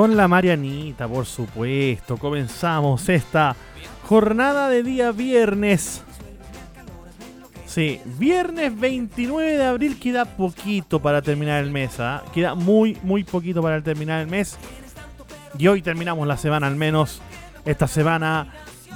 Con 0.00 0.16
la 0.16 0.28
Marianita, 0.28 1.06
por 1.06 1.26
supuesto, 1.26 2.16
comenzamos 2.16 3.06
esta 3.10 3.54
jornada 4.08 4.70
de 4.70 4.82
día 4.82 5.12
viernes. 5.12 6.02
Sí, 7.66 8.00
viernes 8.18 8.80
29 8.80 9.58
de 9.58 9.64
abril 9.66 10.00
queda 10.00 10.24
poquito 10.24 11.02
para 11.02 11.20
terminar 11.20 11.62
el 11.62 11.70
mes. 11.70 12.00
¿ah? 12.00 12.24
Queda 12.32 12.54
muy, 12.54 12.96
muy 13.02 13.24
poquito 13.24 13.60
para 13.60 13.82
terminar 13.82 14.22
el 14.22 14.26
mes. 14.26 14.56
Y 15.58 15.66
hoy 15.66 15.82
terminamos 15.82 16.26
la 16.26 16.38
semana 16.38 16.66
al 16.66 16.76
menos. 16.76 17.20
Esta 17.66 17.86
semana 17.86 18.46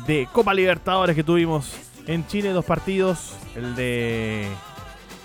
de 0.07 0.27
Copa 0.33 0.55
Libertadores 0.55 1.15
que 1.15 1.23
tuvimos 1.23 1.71
en 2.07 2.27
Chile, 2.29 2.49
dos 2.49 2.65
partidos. 2.65 3.37
El 3.55 3.75
de 3.75 4.49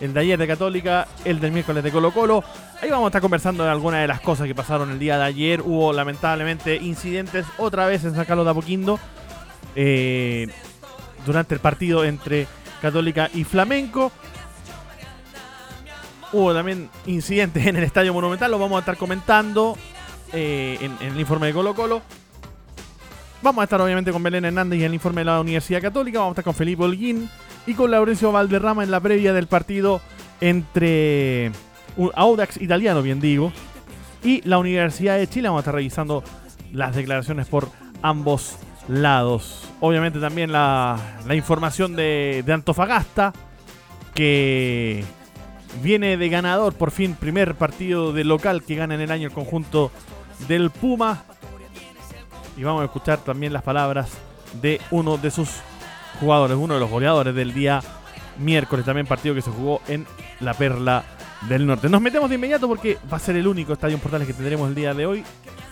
el 0.01 0.13
de 0.13 0.19
ayer 0.19 0.39
de 0.39 0.47
Católica, 0.47 1.07
el 1.23 1.39
del 1.39 1.53
miércoles 1.53 1.85
de 1.85 1.91
Colo 1.91 2.11
Colo. 2.11 2.43
Ahí 2.81 2.89
vamos 2.89 3.05
a 3.05 3.09
estar 3.09 3.21
conversando 3.21 3.65
de 3.65 3.69
algunas 3.69 3.99
de 3.99 4.07
las 4.07 4.21
cosas 4.21 4.47
que 4.47 4.55
pasaron 4.55 4.89
el 4.91 4.99
día 4.99 5.17
de 5.17 5.25
ayer. 5.25 5.61
Hubo 5.61 5.91
lamentablemente 5.91 6.77
incidentes 6.77 7.45
otra 7.57 7.85
vez 7.87 8.05
en 8.05 8.15
San 8.15 8.23
Carlos 8.23 8.45
de 8.45 8.51
Apoquindo 8.51 8.99
eh, 9.75 10.47
durante 11.25 11.55
el 11.55 11.59
partido 11.59 12.05
entre 12.05 12.47
Católica 12.81 13.29
y 13.33 13.43
Flamenco. 13.43 14.13
Hubo 16.31 16.53
también 16.53 16.89
incidentes 17.05 17.65
en 17.65 17.75
el 17.75 17.83
Estadio 17.83 18.13
Monumental, 18.13 18.49
lo 18.49 18.59
vamos 18.59 18.77
a 18.77 18.79
estar 18.79 18.95
comentando 18.95 19.77
eh, 20.31 20.77
en, 20.79 20.97
el 21.05 21.19
informe 21.19 21.47
de 21.47 21.53
Colo 21.53 21.75
Colo. 21.75 22.01
Vamos 23.41 23.61
a 23.61 23.63
estar 23.65 23.81
obviamente 23.81 24.13
con 24.13 24.23
Belén 24.23 24.45
Hernández 24.45 24.79
y 24.79 24.83
el 24.85 24.93
informe 24.93 25.21
de 25.21 25.25
la 25.25 25.41
Universidad 25.41 25.81
Católica. 25.81 26.19
Vamos 26.19 26.31
a 26.31 26.33
estar 26.33 26.45
con 26.45 26.55
Felipe 26.55 26.83
Holguín 26.83 27.29
y 27.67 27.73
con 27.73 27.91
Laurencio 27.91 28.31
Valderrama 28.31 28.85
en 28.85 28.91
la 28.91 29.01
previa 29.01 29.33
del 29.33 29.47
partido 29.47 30.01
entre 30.39 31.51
Audax 32.15 32.61
Italiano, 32.61 33.01
bien 33.01 33.19
digo, 33.19 33.51
y 34.23 34.41
la 34.47 34.57
Universidad 34.57 35.17
de 35.17 35.27
Chile. 35.27 35.49
Vamos 35.49 35.59
a 35.59 35.63
estar 35.63 35.75
revisando 35.75 36.23
las 36.71 36.95
declaraciones 36.95 37.47
por 37.47 37.69
ambos 38.01 38.57
lados. 38.87 39.69
Obviamente 39.79 40.19
también 40.19 40.51
la, 40.51 40.99
información 41.31 41.95
de, 41.95 42.43
de 42.45 42.53
Antofagasta, 42.53 43.33
que 44.13 45.03
viene 45.81 46.17
de 46.17 46.29
ganador, 46.29 46.73
por 46.73 46.91
fin, 46.91 47.15
primer 47.15 47.55
partido 47.55 48.13
de 48.13 48.23
local 48.23 48.63
que 48.63 48.75
gana 48.75 48.95
en 48.95 49.01
el 49.01 49.11
año 49.11 49.27
el 49.27 49.33
conjunto 49.33 49.91
del 50.47 50.69
Puma. 50.69 51.23
Y 52.57 52.63
vamos 52.63 52.81
a 52.81 52.85
escuchar 52.85 53.19
también 53.19 53.53
las 53.53 53.63
palabras 53.63 54.09
de 54.61 54.81
uno 54.91 55.17
de 55.17 55.31
sus 55.31 55.49
jugadores, 56.19 56.57
uno 56.57 56.73
de 56.73 56.79
los 56.79 56.89
goleadores 56.89 57.33
del 57.35 57.53
día 57.53 57.81
miércoles, 58.37 58.85
también 58.85 59.07
partido 59.07 59.35
que 59.35 59.41
se 59.41 59.51
jugó 59.51 59.81
en 59.87 60.05
la 60.39 60.53
Perla 60.53 61.03
del 61.41 61.65
Norte. 61.65 61.89
Nos 61.89 62.01
metemos 62.01 62.29
de 62.29 62.35
inmediato 62.35 62.67
porque 62.67 62.97
va 63.11 63.17
a 63.17 63.19
ser 63.19 63.35
el 63.35 63.47
único 63.47 63.73
estadio 63.73 63.95
en 63.95 64.01
Portales 64.01 64.27
que 64.27 64.33
tendremos 64.33 64.69
el 64.69 64.75
día 64.75 64.93
de 64.93 65.05
hoy. 65.05 65.23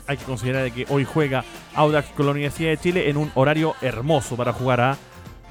Hay 0.07 0.17
que 0.17 0.23
considerar 0.23 0.71
que 0.71 0.85
hoy 0.89 1.05
juega 1.05 1.43
Audax 1.75 2.09
con 2.09 2.25
la 2.25 2.31
Universidad 2.31 2.69
de 2.69 2.77
Chile 2.77 3.09
en 3.09 3.17
un 3.17 3.31
horario 3.35 3.75
hermoso 3.81 4.37
para 4.37 4.53
jugar 4.53 4.79
a 4.81 4.97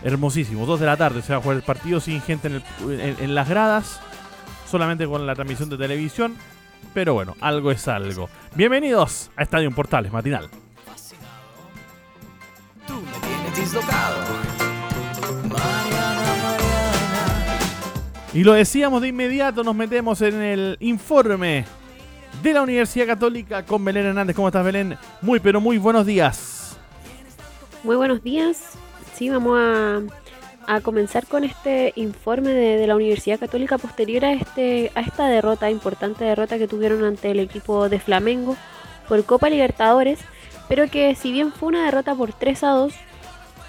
hermosísimo. 0.03 0.67
Dos 0.67 0.81
de 0.81 0.87
la 0.87 0.97
tarde 0.97 1.23
se 1.23 1.33
va 1.33 1.39
a 1.39 1.43
jugar 1.43 1.57
el 1.57 1.63
partido 1.63 2.01
sin 2.01 2.23
gente 2.23 2.49
en, 2.49 3.35
las 3.35 3.49
gradas, 3.49 4.01
solamente 4.71 5.07
con 5.07 5.27
la 5.27 5.35
transmisión 5.35 5.69
de 5.69 5.77
televisión. 5.77 6.37
Pero 6.95 7.15
bueno, 7.15 7.37
algo 7.41 7.71
es 7.71 7.87
algo. 7.89 8.31
Bienvenidos 8.55 9.31
a 9.37 9.43
Estadio 9.43 9.69
en 9.69 9.75
Portales 9.75 10.13
Matinal. 10.13 10.49
Tú 12.87 13.03
me 13.03 13.51
tienes 13.53 14.56
Y 18.37 18.45
lo 18.45 18.53
decíamos 18.53 19.01
de 19.01 19.09
inmediato, 19.09 19.65
nos 19.65 19.75
metemos 19.75 20.21
en 20.21 20.43
el 20.43 20.77
informe 20.81 21.65
de 22.43 22.53
la 22.53 22.61
Universidad 22.61 23.07
Católica 23.07 23.65
con 23.65 23.83
Belén 23.83 24.05
Hernández. 24.05 24.37
¿Cómo 24.37 24.49
estás, 24.49 24.63
Belén? 24.63 24.99
Muy, 25.23 25.41
pero 25.41 25.59
muy 25.59 25.79
buenos 25.79 26.05
días. 26.05 26.77
Muy 27.83 27.97
buenos 27.97 28.23
días. 28.23 28.75
Sí, 29.15 29.31
vamos 29.31 29.59
a, 29.59 30.81
comenzar 30.83 31.27
con 31.27 31.45
este 31.45 31.95
informe 31.97 32.51
de, 32.51 32.87
la 32.87 32.95
Universidad 32.95 33.41
Católica 33.41 33.79
posterior 33.79 34.27
a, 34.27 34.35
este, 34.35 34.93
a 34.95 35.01
esta 35.01 35.29
derrota, 35.29 35.71
importante 35.71 36.25
derrota 36.25 36.59
que 36.59 36.69
tuvieron 36.69 37.05
ante 37.05 37.31
el 37.31 37.41
equipo 37.41 37.89
de 37.89 38.01
Flamengo 38.01 38.55
por 39.09 39.25
Copa 39.25 39.49
Libertadores, 39.49 40.19
pero 40.69 40.91
que 40.91 41.15
si 41.15 41.33
bien 41.33 41.53
fue 41.53 41.71
una 41.71 41.87
derrota 41.87 42.15
por 42.15 42.35
3 42.35 42.65
a 42.65 42.69
2, 42.69 42.93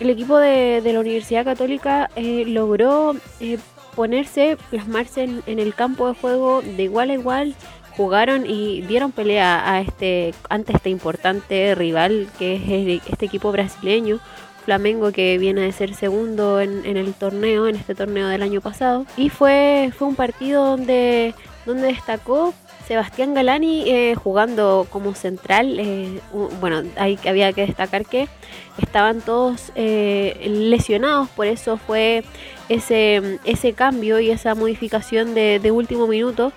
el 0.02 0.10
equipo 0.10 0.38
de, 0.38 0.82
la 0.84 1.00
Universidad 1.00 1.46
Católica 1.46 2.10
eh, 2.18 2.44
logró 2.46 3.16
eh, 3.40 3.60
ponerse, 3.98 4.58
plasmarse 4.70 5.24
en, 5.24 5.60
el 5.60 5.74
campo 5.74 6.08
de 6.08 6.14
juego 6.14 6.62
de 6.62 6.84
igual 6.84 7.10
a 7.10 7.16
igual, 7.16 7.56
jugaron 7.98 8.46
y 8.46 8.82
dieron 8.82 9.12
pelea 9.12 9.74
a 9.74 9.82
este 9.82 10.36
ante 10.50 10.74
este 10.74 10.92
importante 10.92 11.74
rival 11.74 12.30
que 12.38 12.56
es 12.56 13.02
este 13.10 13.26
equipo 13.26 13.52
brasileño. 13.52 14.20
Flamengo 14.66 15.12
que 15.12 15.38
viene 15.38 15.62
de 15.62 15.72
ser 15.72 15.96
segundo 15.96 16.60
en, 16.60 16.86
el 16.86 17.14
torneo, 17.14 17.68
en 17.68 17.78
este 17.78 17.96
torneo 17.96 18.28
del 18.28 18.44
año 18.44 18.60
pasado. 18.60 19.06
Y 19.16 19.30
fue, 19.30 19.94
fue 19.98 20.10
un 20.10 20.16
partido 20.16 20.66
donde, 20.66 21.34
donde 21.66 21.88
destacó 21.88 22.54
Sebastián 22.88 23.34
Galani 23.34 23.84
eh, 23.90 24.16
jugando 24.16 24.88
como 24.90 25.14
central, 25.14 25.78
eh, 25.78 26.22
bueno, 26.62 26.84
hay, 26.96 27.20
había 27.28 27.52
que 27.52 27.66
destacar 27.66 28.06
que 28.06 28.30
estaban 28.78 29.20
todos 29.20 29.74
eh, 29.76 30.46
lesionados, 30.50 31.28
por 31.30 31.48
eso 31.48 31.76
fue 31.76 32.24
ese, 32.70 33.40
ese 33.44 33.74
cambio 33.74 34.20
y 34.20 34.32
esa 34.32 34.56
modificación 34.56 35.34
de, 35.34 35.72
último 35.72 36.08
minuto 36.08 36.52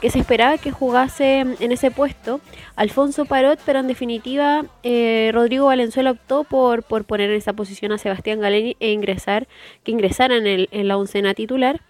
que 0.00 0.10
se 0.10 0.18
esperaba 0.18 0.56
que 0.56 0.70
jugase 0.70 1.40
en 1.40 1.72
ese 1.72 1.90
puesto 1.90 2.40
Alfonso 2.74 3.26
Parot, 3.26 3.58
pero 3.66 3.80
en 3.80 3.86
definitiva 3.86 4.64
Rodrigo 4.82 5.66
Valenzuela 5.66 6.12
optó 6.12 6.44
por, 6.44 6.82
por 6.82 7.04
poner 7.04 7.28
en 7.30 7.36
esa 7.36 7.52
posición 7.52 7.92
a 7.92 7.98
Sebastián 7.98 8.40
Galani 8.40 8.76
e 8.80 8.92
ingresar, 8.92 9.46
que 9.84 9.92
ingresara 9.92 10.36
en, 10.36 10.46
el, 10.46 10.68
en 10.72 10.88
la 10.88 10.96
oncena 10.96 11.34
titular 11.34 11.82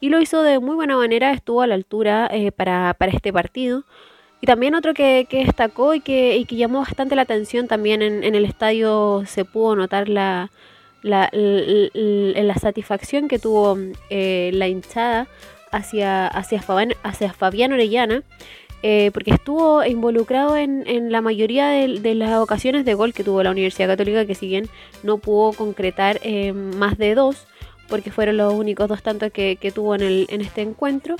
y 0.00 0.08
lo 0.10 0.20
hizo 0.20 0.42
de 0.42 0.58
muy 0.58 0.74
buena 0.74 0.96
manera, 0.96 1.32
estuvo 1.32 1.62
a 1.62 1.66
la 1.66 1.74
altura 1.74 2.28
eh, 2.32 2.52
para, 2.52 2.96
este 3.12 3.32
partido. 3.32 3.84
Y 4.40 4.46
también 4.46 4.74
otro 4.74 4.94
que, 4.94 5.26
destacó 5.30 5.94
y 5.94 6.00
que, 6.00 6.44
llamó 6.50 6.80
bastante 6.80 7.16
la 7.16 7.22
atención 7.22 7.68
también 7.68 8.02
en, 8.02 8.22
el 8.22 8.44
estadio 8.44 9.24
se 9.26 9.44
pudo 9.44 9.76
notar 9.76 10.08
la, 10.08 10.50
la, 11.06 12.58
satisfacción 12.60 13.28
que 13.28 13.38
tuvo 13.38 13.78
eh, 14.10 14.50
la 14.54 14.68
hinchada 14.68 15.28
hacia, 15.72 16.26
hacia, 16.26 16.62
Fabián, 16.62 16.94
hacia 17.02 17.32
Fabián 17.32 17.72
Orellana, 17.72 18.22
eh, 18.82 19.10
porque 19.12 19.32
estuvo 19.32 19.84
involucrado 19.84 20.56
en, 20.56 21.10
la 21.10 21.20
mayoría 21.20 21.68
de, 21.68 22.14
las 22.14 22.38
ocasiones 22.38 22.84
de 22.84 22.94
gol 22.94 23.12
que 23.12 23.24
tuvo 23.24 23.42
la 23.42 23.50
Universidad 23.50 23.88
Católica, 23.88 24.26
que 24.26 24.34
si 24.34 24.46
bien 24.46 24.68
no 25.02 25.18
pudo 25.18 25.52
concretar 25.52 26.20
más 26.52 26.98
de 26.98 27.14
dos, 27.14 27.46
porque 27.88 28.10
fueron 28.10 28.36
los 28.36 28.52
únicos 28.52 28.88
dos 28.88 29.02
tantos 29.02 29.30
que, 29.32 29.72
tuvo 29.74 29.94
en, 29.94 30.02
el, 30.02 30.26
en 30.28 30.40
este 30.40 30.62
encuentro. 30.62 31.16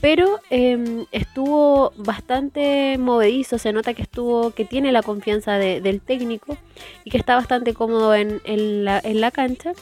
Pero 0.00 0.40
em, 0.50 1.06
estuvo 1.10 1.92
bastante 1.96 2.98
movedizo, 2.98 3.58
se 3.58 3.72
nota 3.72 3.94
que 3.94 4.02
estuvo, 4.02 4.50
que 4.50 4.64
tiene 4.64 4.92
la 4.92 5.02
confianza 5.02 5.54
del 5.58 6.00
técnico 6.00 6.56
y 7.04 7.10
que 7.10 7.16
está 7.16 7.34
bastante 7.34 7.72
cómodo 7.72 8.14
en, 8.14 8.84
la, 8.84 9.30
cancha. 9.30 9.72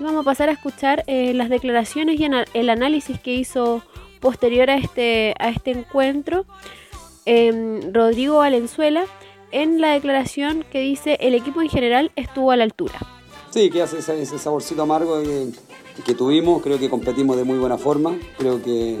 Y 0.00 0.04
vamos 0.04 0.22
a 0.22 0.24
pasar 0.24 0.48
a 0.48 0.52
escuchar 0.52 1.04
eh, 1.06 1.34
las 1.34 1.50
declaraciones 1.50 2.18
y 2.18 2.28
el 2.54 2.70
análisis 2.70 3.20
que 3.20 3.34
hizo 3.34 3.82
posterior 4.20 4.70
a 4.70 4.76
este, 4.76 5.34
este 5.46 5.70
encuentro 5.70 6.46
em, 7.24 7.92
Rodrigo 7.92 8.38
Valenzuela 8.38 9.04
en 9.50 9.80
la 9.80 9.92
declaración 9.92 10.64
que 10.70 10.80
dice 10.80 11.16
el 11.20 11.34
equipo 11.34 11.62
en 11.62 11.68
general 11.68 12.12
estuvo 12.16 12.50
a 12.50 12.56
la 12.56 12.64
altura. 12.64 12.98
Sí, 13.50 13.70
que 13.70 13.82
hace 13.82 13.98
ese, 13.98 14.38
saborcito 14.38 14.82
amargo 14.82 15.22
que, 16.04 16.14
tuvimos, 16.14 16.62
creo 16.62 16.78
que 16.78 16.90
competimos 16.90 17.36
de 17.36 17.44
muy 17.44 17.58
buena 17.58 17.78
forma, 17.78 18.16
creo 18.36 18.62
que 18.62 18.98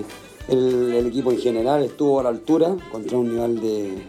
El, 0.48 1.06
equipo 1.06 1.30
en 1.30 1.38
general 1.38 1.82
estuvo 1.82 2.20
a 2.20 2.22
la 2.22 2.30
altura 2.30 2.76
contra 2.90 3.18
un 3.18 3.28
nivel 3.28 3.60
de, 3.60 4.02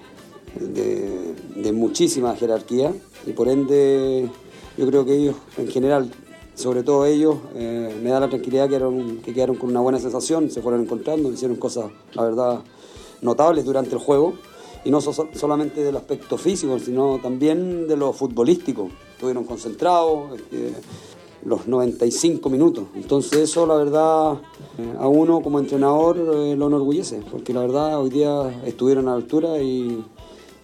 muchísima 1.73 2.35
jerarquía 2.35 2.93
y 3.25 3.31
por 3.31 3.47
ende 3.47 4.29
yo 4.77 4.87
creo 4.87 5.05
que 5.05 5.15
ellos 5.15 5.35
en 5.57 5.67
general, 5.67 6.11
sobre 6.55 6.83
todo 6.83 7.05
ellos, 7.05 7.37
eh, 7.55 7.97
me 8.01 8.09
da 8.09 8.19
la 8.19 8.29
tranquilidad 8.29 8.69
que, 8.69 9.21
que 9.23 9.33
quedaron 9.33 9.55
con 9.55 9.69
una 9.69 9.81
buena 9.81 9.99
sensación, 9.99 10.49
se 10.49 10.61
fueron 10.61 10.81
encontrando, 10.81 11.31
hicieron 11.31 11.57
cosas, 11.57 11.91
la 12.13 12.23
verdad, 12.23 12.61
notables 13.21 13.65
durante 13.65 13.91
el 13.91 13.99
juego 13.99 14.33
y 14.83 14.91
no 14.91 15.01
solamente 15.01 15.83
del 15.83 15.97
aspecto 15.97 16.37
físico, 16.37 16.79
sino 16.79 17.19
también 17.21 17.87
de 17.87 17.97
lo 17.97 18.13
futbolístico. 18.13 18.89
Estuvieron 19.13 19.43
concentrados. 19.43 20.39
Eh, 20.51 20.73
los 21.43 21.67
95 21.67 22.49
minutos. 22.49 22.85
Entonces 22.95 23.39
eso 23.39 23.65
la 23.65 23.75
verdad 23.75 24.33
eh, 24.77 24.93
a 24.99 25.07
uno 25.07 25.41
como 25.41 25.59
entrenador 25.59 26.17
eh, 26.17 26.55
lo 26.55 26.67
enorgullece, 26.67 27.21
porque 27.31 27.53
la 27.53 27.61
verdad 27.61 27.99
hoy 27.99 28.09
día 28.09 28.61
estuvieron 28.65 29.07
a 29.07 29.11
la 29.11 29.17
altura 29.17 29.57
y, 29.59 30.03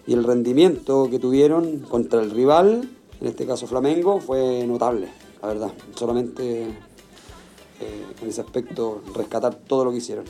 el 0.06 0.22
rendimiento 0.22 1.08
que 1.10 1.18
tuvieron 1.18 1.80
contra 1.80 2.22
el 2.22 2.30
rival, 2.30 2.88
en 3.20 3.26
este 3.26 3.44
caso 3.44 3.66
Flamengo, 3.66 4.20
fue 4.20 4.64
notable, 4.64 5.08
la 5.42 5.48
verdad. 5.48 5.72
Solamente 5.96 6.62
eh, 6.62 8.04
en 8.22 8.28
ese 8.28 8.40
aspecto 8.40 9.02
rescatar 9.16 9.56
todo 9.56 9.84
lo 9.84 9.90
que 9.90 9.96
hicieron. 9.96 10.24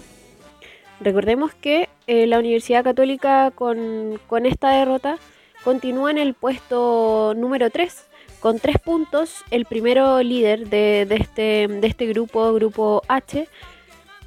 Recordemos 1.01 1.53
que 1.53 1.91
la 2.07 2.39
Universidad 2.39 2.85
Católica 2.85 3.51
con, 3.51 4.19
con 4.29 4.47
esta 4.47 4.71
derrota 4.71 5.19
continúa 5.63 6.11
en 6.11 6.17
el 6.17 6.33
puesto 6.33 7.35
número 7.37 7.69
3 7.69 8.06
con 8.41 8.59
tres 8.59 8.77
puntos, 8.79 9.45
el 9.51 9.65
primero 9.65 10.23
líder 10.23 10.69
de, 10.69 11.07
este, 11.11 11.69
de 11.69 11.87
este 11.87 12.07
grupo, 12.07 12.53
grupo 12.53 13.03
H, 13.09 13.49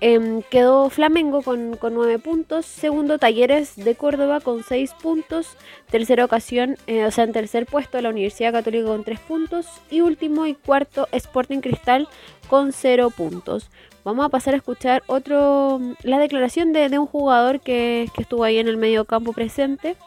em, 0.02 0.42
quedó 0.44 0.90
Flamengo 0.90 1.42
con, 1.42 1.78
nueve 1.92 2.20
puntos, 2.20 2.66
segundo 2.66 3.18
Talleres 3.18 3.76
de 3.76 3.96
Córdoba 3.96 4.40
con 4.40 4.64
seis 4.64 4.94
puntos, 5.02 5.58
tercera 5.90 6.26
ocasión, 6.26 6.78
eh, 6.88 7.06
o 7.06 7.12
sea, 7.12 7.24
en 7.26 7.34
tercer 7.34 7.66
puesto 7.66 8.02
la 8.02 8.10
Universidad 8.10 8.54
Católica 8.54 8.88
con 8.88 9.04
tres 9.04 9.20
puntos 9.20 9.66
y 9.90 10.02
último 10.02 10.46
y 10.46 10.56
cuarto 10.56 11.08
Sporting 11.12 11.60
Cristal 11.60 12.08
con 12.48 12.72
cero 12.72 13.12
puntos. 13.16 13.70
Vamos 14.06 14.26
a 14.26 14.30
pasar 14.30 14.54
a 14.54 14.58
escuchar 14.58 15.04
otro, 15.08 15.80
la 16.04 16.20
declaración 16.20 16.72
de, 16.72 16.98
un 16.98 17.06
jugador 17.06 17.60
que, 17.60 18.10
que 18.16 18.22
estuvo 18.22 18.44
ahí 18.44 18.58
en 18.58 18.68
el 18.68 18.78
medio 18.78 19.06
campo 19.06 19.34
presente. 19.34 19.98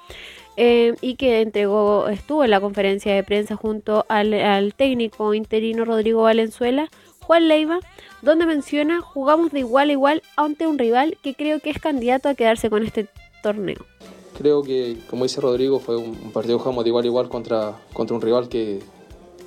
Eh, 0.56 0.94
y 1.00 1.14
que 1.14 1.40
entregó, 1.40 2.08
estuvo 2.08 2.44
en 2.44 2.50
la 2.50 2.60
conferencia 2.60 3.14
de 3.14 3.22
prensa 3.22 3.56
junto 3.56 4.04
al, 4.08 4.74
técnico 4.76 5.32
interino 5.32 5.84
Rodrigo 5.84 6.22
Valenzuela, 6.22 6.90
Juan 7.20 7.48
Leiva, 7.48 7.78
donde 8.20 8.44
menciona 8.44 9.00
jugamos 9.00 9.52
de 9.52 9.60
igual 9.60 9.88
a 9.88 9.92
igual 9.92 10.22
ante 10.36 10.66
un 10.66 10.78
rival 10.78 11.16
que 11.22 11.34
creo 11.34 11.60
que 11.60 11.70
es 11.70 11.78
candidato 11.78 12.28
a 12.28 12.34
quedarse 12.34 12.68
con 12.68 12.84
este 12.84 13.08
torneo. 13.42 13.78
Creo 14.36 14.62
que, 14.62 14.98
como 15.08 15.24
dice 15.24 15.40
Rodrigo, 15.40 15.78
fue 15.78 15.96
un, 15.96 16.32
partido 16.32 16.58
que 16.58 16.64
jugamos 16.64 16.84
de 16.84 16.90
igual 16.90 17.04
a 17.04 17.06
igual 17.06 17.28
contra, 17.28 17.78
contra 17.92 18.14
un 18.14 18.22
rival 18.22 18.48
que, 18.48 18.80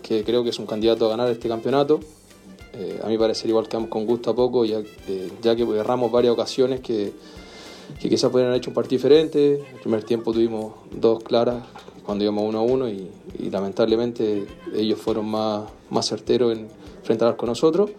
que 0.01 0.23
creo 0.23 0.43
que 0.43 0.49
es 0.49 0.59
un 0.59 0.65
candidato 0.65 1.05
a 1.05 1.09
ganar 1.09 1.29
este 1.29 1.47
campeonato. 1.47 1.99
Eh, 2.73 2.99
a 3.03 3.07
mí 3.07 3.17
parece 3.17 3.47
igual 3.47 3.67
que 3.67 3.77
con 3.87 4.05
gusto 4.05 4.31
a 4.31 4.35
poco, 4.35 4.65
ya, 4.65 4.79
eh, 5.07 5.31
ya 5.41 5.55
que 5.55 5.63
erramos 5.63 6.11
varias 6.11 6.33
ocasiones 6.33 6.81
que 6.81 7.13
que 7.99 8.09
quizás 8.09 8.29
podrían 8.29 8.49
haber 8.49 8.61
hecho 8.61 8.71
un 8.71 8.75
partido 8.75 8.97
diferente. 8.97 9.55
En 9.59 9.75
el 9.75 9.81
primer 9.81 10.03
tiempo 10.03 10.33
tuvimos 10.33 10.73
dos 10.91 11.23
claras 11.23 11.63
cuando 12.05 12.23
íbamos 12.23 12.43
uno 12.47 12.59
a 12.59 12.61
uno 12.61 12.89
y, 12.89 13.09
lamentablemente 13.49 14.47
ellos 14.73 14.99
fueron 14.99 15.25
más, 15.25 15.63
más 15.89 16.07
certeros 16.07 16.57
en 16.57 16.67
enfrentar 16.99 17.35
con 17.35 17.49
nosotros. 17.49 17.91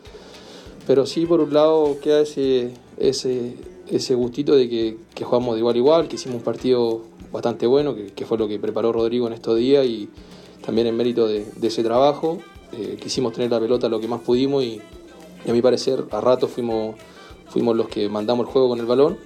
Pero 0.86 1.04
sí, 1.06 1.26
por 1.26 1.40
un 1.40 1.52
lado, 1.52 1.98
queda 2.00 2.20
ese, 2.20 2.70
ese, 2.96 3.54
ese 3.88 4.14
gustito 4.14 4.54
de 4.54 4.68
que, 4.68 4.96
que, 5.14 5.24
jugamos 5.24 5.54
de 5.54 5.60
igual 5.60 5.74
a 5.74 5.78
igual, 5.78 6.08
que 6.08 6.16
hicimos 6.16 6.36
un 6.38 6.42
partido 6.42 7.02
bastante 7.32 7.66
bueno, 7.66 7.94
que, 7.94 8.26
fue 8.26 8.38
lo 8.38 8.46
que 8.46 8.58
preparó 8.58 8.92
Rodrigo 8.92 9.26
en 9.26 9.32
estos 9.32 9.58
días 9.58 9.84
y 9.84 10.08
también 10.64 10.86
en 10.86 10.96
mérito 10.96 11.26
de, 11.26 11.44
ese 11.62 11.82
trabajo. 11.82 12.38
Eh, 12.72 12.96
quisimos 13.00 13.32
tener 13.32 13.50
la 13.50 13.60
pelota 13.60 13.88
lo 13.88 14.00
que 14.00 14.08
más 14.08 14.20
pudimos 14.20 14.62
y, 14.62 14.80
a 15.46 15.52
mi 15.52 15.62
parecer 15.62 16.04
a 16.10 16.20
rato 16.20 16.48
fuimos, 16.48 16.96
fuimos 17.48 17.76
los 17.76 17.88
que 17.88 18.08
mandamos 18.08 18.46
el 18.46 18.52
juego 18.52 18.68
con 18.68 18.80
el 18.80 18.86
balón 18.86 19.16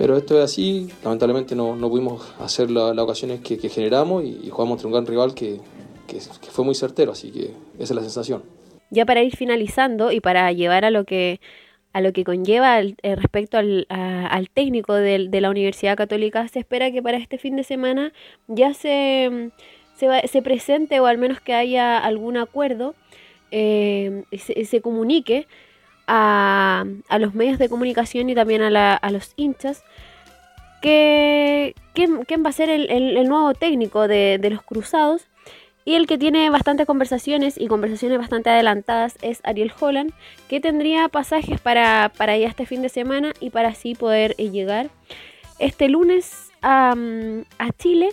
pero 0.00 0.16
esto 0.16 0.38
es 0.38 0.44
así, 0.44 0.88
lamentablemente 1.04 1.54
no, 1.54 1.76
no 1.76 1.90
pudimos 1.90 2.34
hacer 2.40 2.70
las 2.70 2.96
ocasiones 2.96 3.40
que, 3.40 3.58
generamos 3.68 4.24
y, 4.24 4.48
jugamos 4.48 4.80
contra 4.80 4.86
un 4.86 4.92
gran 4.94 5.06
rival 5.06 5.34
que, 5.34 5.60
que, 6.06 6.20
fue 6.20 6.64
muy 6.64 6.74
certero, 6.74 7.12
así 7.12 7.30
que 7.30 7.50
esa 7.74 7.82
es 7.82 7.90
la 7.90 8.00
sensación. 8.00 8.42
Ya 8.88 9.04
para 9.04 9.22
ir 9.22 9.36
finalizando 9.36 10.10
y 10.10 10.20
para 10.20 10.50
llevar 10.52 10.86
a 10.86 10.90
lo 10.90 11.04
que 11.04 11.38
a 11.92 12.00
lo 12.00 12.14
que 12.14 12.24
conlleva 12.24 12.80
eh, 12.80 12.94
respecto 13.02 13.58
al, 13.58 13.86
al 13.90 14.48
técnico 14.48 14.94
de, 14.94 15.28
de, 15.28 15.40
la 15.42 15.50
Universidad 15.50 15.98
Católica, 15.98 16.48
se 16.48 16.60
espera 16.60 16.90
que 16.90 17.02
para 17.02 17.18
este 17.18 17.36
fin 17.36 17.56
de 17.56 17.62
semana 17.64 18.14
ya 18.48 18.72
se, 18.72 19.50
se, 19.96 20.08
se 20.28 20.40
presente 20.40 20.98
o 21.00 21.04
al 21.04 21.18
menos 21.18 21.42
que 21.42 21.52
haya 21.52 21.98
algún 21.98 22.38
acuerdo, 22.38 22.94
eh, 23.50 24.22
se, 24.32 24.64
se 24.64 24.80
comunique 24.80 25.46
a, 26.12 26.84
los 27.18 27.34
medios 27.34 27.58
de 27.58 27.68
comunicación 27.68 28.28
y 28.30 28.34
también 28.34 28.62
a, 28.62 28.94
a 28.96 29.10
los 29.10 29.32
hinchas 29.36 29.84
que, 30.80 31.74
quién, 31.92 32.44
va 32.44 32.50
a 32.50 32.52
ser 32.52 32.68
el, 32.70 33.28
nuevo 33.28 33.54
técnico 33.54 34.08
de, 34.08 34.38
los 34.50 34.62
Cruzados. 34.62 35.26
Y 35.84 35.94
el 35.94 36.06
que 36.06 36.18
tiene 36.18 36.50
bastantes 36.50 36.86
conversaciones 36.86 37.58
y 37.58 37.66
conversaciones 37.66 38.18
bastante 38.18 38.50
adelantadas 38.50 39.16
es 39.22 39.40
Ariel 39.44 39.72
Holland, 39.78 40.12
que 40.48 40.60
tendría 40.60 41.08
pasajes 41.08 41.60
para, 41.60 42.12
para 42.16 42.36
ya 42.36 42.48
este 42.48 42.66
fin 42.66 42.82
de 42.82 42.90
semana 42.90 43.32
y 43.40 43.50
para 43.50 43.68
así 43.68 43.94
poder 43.94 44.36
llegar 44.36 44.90
este 45.58 45.88
lunes 45.88 46.50
a, 46.60 46.94
a 47.58 47.72
Chile 47.72 48.10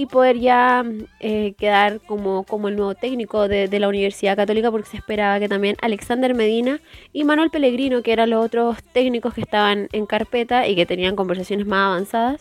y 0.00 0.06
poder 0.06 0.38
ya 0.38 0.82
eh, 1.20 1.52
quedar 1.58 2.00
como, 2.00 2.44
como 2.44 2.68
el 2.68 2.76
nuevo 2.76 2.94
técnico 2.94 3.48
de, 3.48 3.68
la 3.78 3.86
Universidad 3.86 4.34
Católica 4.34 4.70
porque 4.70 4.88
se 4.88 4.96
esperaba 4.96 5.38
que 5.38 5.46
también 5.46 5.76
Alexander 5.82 6.34
Medina 6.34 6.80
y 7.12 7.24
Manuel 7.24 7.50
Pellegrino, 7.50 8.02
que 8.02 8.14
eran 8.14 8.30
los 8.30 8.42
otros 8.42 8.82
técnicos 8.94 9.34
que 9.34 9.42
estaban 9.42 9.90
en 9.92 10.06
carpeta 10.06 10.66
y 10.66 10.74
que 10.74 10.86
tenían 10.86 11.16
conversaciones 11.16 11.66
más 11.66 11.88
avanzadas, 11.88 12.40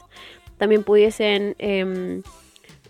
también 0.57 0.83
pudiesen 0.83 1.55
em, 1.59 2.23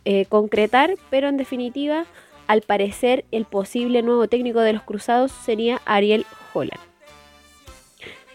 eh, 0.06 0.26
concretar, 0.26 0.94
pero 1.10 1.30
en 1.30 1.38
definitiva, 1.38 2.06
al 2.46 2.62
parecer, 2.62 3.26
el 3.32 3.46
posible 3.46 4.04
nuevo 4.04 4.28
técnico 4.28 4.60
de 4.60 4.74
los 4.74 4.84
Cruzados 4.84 5.32
sería 5.32 5.82
Ariel 5.86 6.28
Holland. 6.54 6.89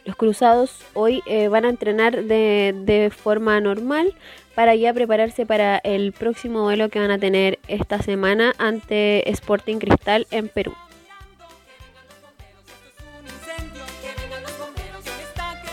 Los 0.04 0.16
Cruzados 0.16 0.76
hoy 0.92 1.22
eh, 1.26 1.48
van 1.48 1.64
a 1.64 1.70
entrenar 1.70 2.24
de, 2.24 2.74
de 2.84 3.10
forma 3.10 3.60
normal, 3.60 4.14
para 4.54 4.74
ya 4.74 4.92
prepararse 4.92 5.46
para 5.46 5.78
el 5.78 6.12
próximo 6.12 6.60
duelo 6.60 6.88
que 6.88 7.00
van 7.00 7.10
a 7.10 7.18
tener 7.18 7.58
esta 7.68 8.00
semana 8.00 8.54
ante 8.58 9.28
Sporting 9.30 9.78
Cristal 9.78 10.26
en 10.30 10.48
Perú. 10.48 10.74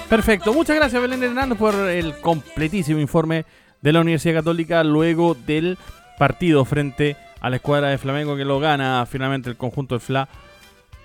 Perfecto, 0.09 0.53
muchas 0.53 0.75
gracias 0.75 1.01
Belén 1.01 1.23
Hernández 1.23 1.57
por 1.57 1.73
el 1.73 2.19
completísimo 2.19 2.99
informe 2.99 3.45
de 3.81 3.93
la 3.93 4.01
Universidad 4.01 4.35
Católica 4.35 4.83
luego 4.83 5.35
del 5.35 5.77
partido 6.17 6.65
frente 6.65 7.15
a 7.39 7.49
la 7.49 7.55
escuadra 7.55 7.87
de 7.87 7.97
Flamengo 7.97 8.35
que 8.35 8.43
lo 8.43 8.59
gana 8.59 9.05
finalmente 9.05 9.49
el 9.49 9.55
conjunto 9.55 9.95
del 9.95 10.01
FLA 10.01 10.27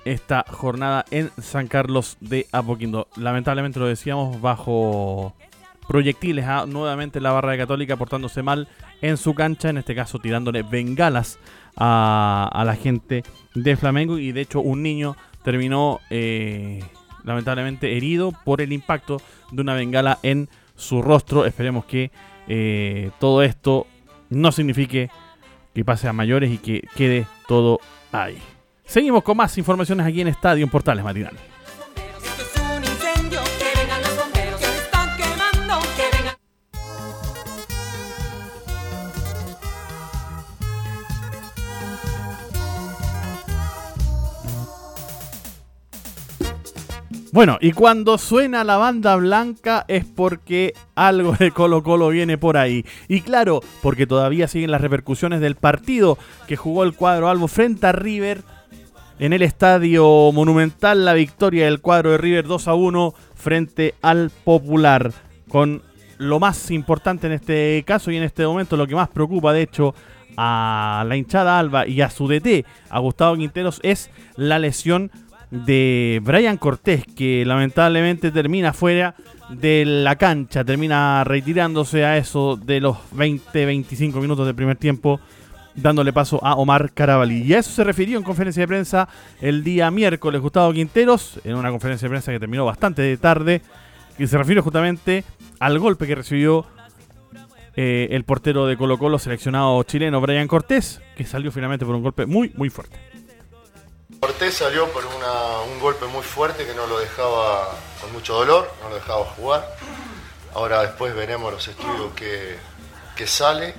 esta 0.06 0.44
jornada 0.48 1.04
en 1.10 1.30
San 1.42 1.66
Carlos 1.66 2.16
de 2.20 2.46
Apoquindo. 2.52 3.08
Lamentablemente 3.16 3.80
lo 3.80 3.86
decíamos 3.86 4.40
bajo 4.40 5.34
proyectiles 5.88 6.46
a 6.46 6.64
nuevamente 6.64 7.20
la 7.20 7.32
barra 7.32 7.52
de 7.52 7.58
Católica 7.58 7.96
portándose 7.96 8.42
mal 8.42 8.68
en 9.02 9.16
su 9.16 9.34
cancha, 9.34 9.68
en 9.68 9.78
este 9.78 9.94
caso 9.94 10.20
tirándole 10.20 10.62
bengalas 10.62 11.38
a, 11.76 12.62
la 12.64 12.76
gente 12.76 13.24
de 13.54 13.76
Flamengo 13.76 14.18
y 14.18 14.30
de 14.30 14.42
hecho 14.42 14.60
un 14.60 14.82
niño 14.82 15.16
terminó 15.42 16.00
eh, 16.10 16.84
lamentablemente 17.24 17.96
herido 17.96 18.32
por 18.44 18.60
el 18.60 18.72
impacto 18.72 19.20
de 19.50 19.60
una 19.60 19.74
bengala 19.74 20.18
en 20.22 20.48
su 20.76 21.02
rostro. 21.02 21.46
Esperemos 21.46 21.84
que 21.84 22.12
eh, 22.46 23.10
todo 23.18 23.42
esto 23.42 23.88
no 24.30 24.52
signifique 24.52 25.10
que 25.74 25.84
pase 25.84 26.06
a 26.06 26.12
mayores 26.12 26.52
y 26.52 26.58
que 26.58 26.86
quede 26.94 27.26
todo 27.48 27.80
ahí. 28.12 28.38
Seguimos 28.86 29.22
con 29.24 29.36
más 29.36 29.58
informaciones 29.58 30.06
aquí 30.06 30.20
en 30.20 30.28
Estadio 30.28 30.66
Portales 30.68 31.04
Matinal. 31.04 31.36
Bueno, 47.36 47.58
y 47.60 47.72
cuando 47.72 48.16
suena 48.16 48.64
la 48.64 48.78
banda 48.78 49.14
blanca 49.16 49.84
es 49.88 50.06
porque 50.06 50.72
algo 50.94 51.32
de 51.34 51.50
Colo 51.50 51.82
Colo 51.82 52.08
viene 52.08 52.38
por 52.38 52.56
ahí. 52.56 52.86
Y 53.08 53.20
claro, 53.20 53.60
porque 53.82 54.06
todavía 54.06 54.48
siguen 54.48 54.70
las 54.70 54.80
repercusiones 54.80 55.42
del 55.42 55.54
partido 55.54 56.16
que 56.48 56.56
jugó 56.56 56.82
el 56.82 56.94
cuadro 56.94 57.28
Albo 57.28 57.46
frente 57.46 57.88
a 57.88 57.92
River 57.92 58.42
en 59.18 59.32
el 59.32 59.42
estadio 59.42 60.30
Monumental 60.32 61.04
la 61.04 61.14
victoria 61.14 61.64
del 61.64 61.80
cuadro 61.80 62.10
de 62.12 62.18
River 62.18 62.46
2 62.46 62.68
a 62.68 62.74
1 62.74 63.14
frente 63.34 63.94
al 64.02 64.30
Popular. 64.44 65.12
Con 65.48 65.82
lo 66.18 66.40
más 66.40 66.70
importante 66.70 67.26
en 67.26 67.34
este 67.34 67.82
caso 67.86 68.10
y 68.10 68.16
en 68.16 68.22
este 68.22 68.46
momento, 68.46 68.76
lo 68.76 68.86
que 68.86 68.94
más 68.94 69.08
preocupa 69.08 69.52
de 69.52 69.62
hecho 69.62 69.94
a 70.36 71.04
la 71.06 71.16
hinchada 71.16 71.58
Alba 71.58 71.86
y 71.86 72.00
a 72.02 72.10
su 72.10 72.28
DT, 72.28 72.66
a 72.90 72.98
Gustavo 72.98 73.36
Quinteros, 73.36 73.80
es 73.82 74.10
la 74.36 74.58
lesión 74.58 75.10
de 75.50 76.20
Brian 76.22 76.58
Cortés, 76.58 77.04
que 77.04 77.44
lamentablemente 77.46 78.30
termina 78.30 78.72
fuera 78.72 79.14
de 79.48 79.84
la 79.86 80.16
cancha, 80.16 80.64
termina 80.64 81.22
retirándose 81.24 82.04
a 82.04 82.16
eso 82.16 82.56
de 82.56 82.80
los 82.80 82.96
20-25 83.14 84.20
minutos 84.20 84.44
del 84.44 84.56
primer 84.56 84.76
tiempo 84.76 85.20
dándole 85.76 86.12
paso 86.12 86.44
a 86.44 86.54
Omar 86.54 86.92
Carabalí. 86.92 87.42
Y 87.42 87.54
a 87.54 87.58
eso 87.58 87.70
se 87.70 87.84
refirió 87.84 88.18
en 88.18 88.24
conferencia 88.24 88.62
de 88.62 88.68
prensa 88.68 89.08
el 89.40 89.62
día 89.62 89.90
miércoles 89.90 90.40
Gustavo 90.40 90.72
Quinteros, 90.72 91.40
en 91.44 91.54
una 91.54 91.70
conferencia 91.70 92.06
de 92.06 92.10
prensa 92.10 92.32
que 92.32 92.40
terminó 92.40 92.64
bastante 92.64 93.02
de 93.02 93.16
tarde, 93.16 93.62
y 94.18 94.26
se 94.26 94.38
refiere 94.38 94.60
justamente 94.60 95.24
al 95.60 95.78
golpe 95.78 96.06
que 96.06 96.14
recibió 96.14 96.66
eh, 97.76 98.08
el 98.10 98.24
portero 98.24 98.66
de 98.66 98.76
Colo 98.76 98.98
Colo 98.98 99.18
seleccionado 99.18 99.82
chileno 99.82 100.20
Brian 100.20 100.48
Cortés, 100.48 101.02
que 101.16 101.24
salió 101.24 101.52
finalmente 101.52 101.84
por 101.84 101.94
un 101.94 102.02
golpe 102.02 102.24
muy, 102.24 102.50
muy 102.56 102.70
fuerte. 102.70 102.98
Cortés 104.18 104.54
salió 104.54 104.88
por 104.92 105.04
un 105.04 105.80
golpe 105.80 106.06
muy 106.06 106.22
fuerte 106.22 106.64
que 106.64 106.74
no 106.74 106.86
lo 106.86 106.98
dejaba 106.98 107.68
con 108.00 108.12
mucho 108.12 108.34
dolor, 108.34 108.72
no 108.82 108.88
lo 108.88 108.94
dejaba 108.94 109.24
jugar. 109.36 109.76
Ahora 110.54 110.80
después 110.80 111.14
veremos 111.14 111.52
los 111.52 111.68
estudios 111.68 112.14
que, 112.14 112.56
que 113.14 113.26
sale, 113.26 113.74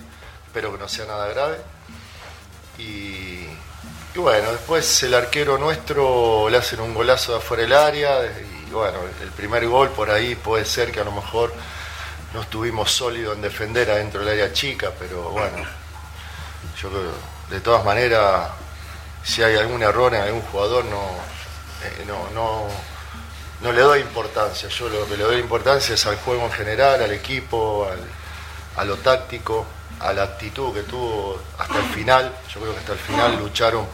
espero 0.57 0.73
que 0.73 0.79
no 0.79 0.89
sea 0.89 1.05
nada 1.05 1.27
grave. 1.27 1.57
Y, 2.79 3.45
bueno, 4.15 4.51
después 4.51 5.03
el 5.03 5.13
arquero 5.13 5.59
nuestro 5.59 6.49
le 6.49 6.57
hacen 6.57 6.79
un 6.79 6.95
golazo 6.95 7.33
de 7.33 7.37
afuera 7.37 7.61
del 7.61 7.73
área 7.73 8.25
y 8.25 8.71
bueno, 8.71 8.97
el 9.21 9.29
primer 9.29 9.67
gol 9.67 9.89
por 9.89 10.09
ahí 10.09 10.33
puede 10.33 10.65
ser 10.65 10.91
que 10.91 10.99
a 10.99 11.03
lo 11.03 11.11
mejor 11.11 11.53
no 12.33 12.41
estuvimos 12.41 12.91
sólidos 12.91 13.35
en 13.35 13.43
defender 13.43 13.91
adentro 13.91 14.21
del 14.21 14.29
área 14.29 14.51
chica, 14.51 14.91
pero 14.97 15.29
bueno, 15.29 15.59
yo 16.81 16.89
creo, 16.89 17.11
de 17.51 17.61
todas 17.61 17.85
maneras, 17.85 18.49
si 19.23 19.43
hay 19.43 19.57
algún 19.57 19.83
error 19.83 20.15
en 20.15 20.21
algún 20.23 20.41
jugador, 20.41 20.85
no, 20.85 21.03
eh, 21.83 22.03
no, 22.07 22.31
no, 22.33 22.63
no, 23.61 23.71
le 23.71 23.81
doy 23.81 23.99
importancia. 23.99 24.69
Yo 24.69 24.89
lo 24.89 25.07
que 25.07 25.17
le 25.17 25.23
doy 25.23 25.37
importancia 25.37 25.93
es 25.93 26.05
al 26.07 26.15
juego 26.17 26.45
en 26.45 26.51
general, 26.51 27.03
al 27.03 27.11
equipo, 27.11 27.87
a 28.75 28.83
lo 28.83 28.95
táctico 28.97 29.76
a 29.99 30.13
la 30.13 30.23
actitud 30.23 30.73
que 30.73 30.83
tuvo 30.83 31.39
hasta 31.57 31.77
el 31.79 31.85
final. 31.85 32.33
Yo 32.53 32.59
creo 32.61 32.73
que 32.73 32.79
hasta 32.79 32.93
el 32.93 32.99
final 32.99 33.39
lucharon 33.39 33.85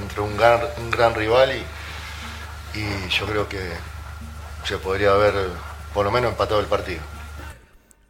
entre 0.00 0.20
un 0.20 0.36
gran, 0.36 0.60
un 0.78 0.90
gran 0.90 1.14
rival 1.14 1.50
y, 1.52 2.78
y 2.78 3.08
yo 3.08 3.26
creo 3.26 3.48
que 3.48 3.60
se 4.64 4.78
podría 4.78 5.12
haber 5.12 5.34
por 5.92 6.04
lo 6.04 6.10
menos 6.10 6.32
empatado 6.32 6.60
el 6.60 6.66
partido. 6.66 7.00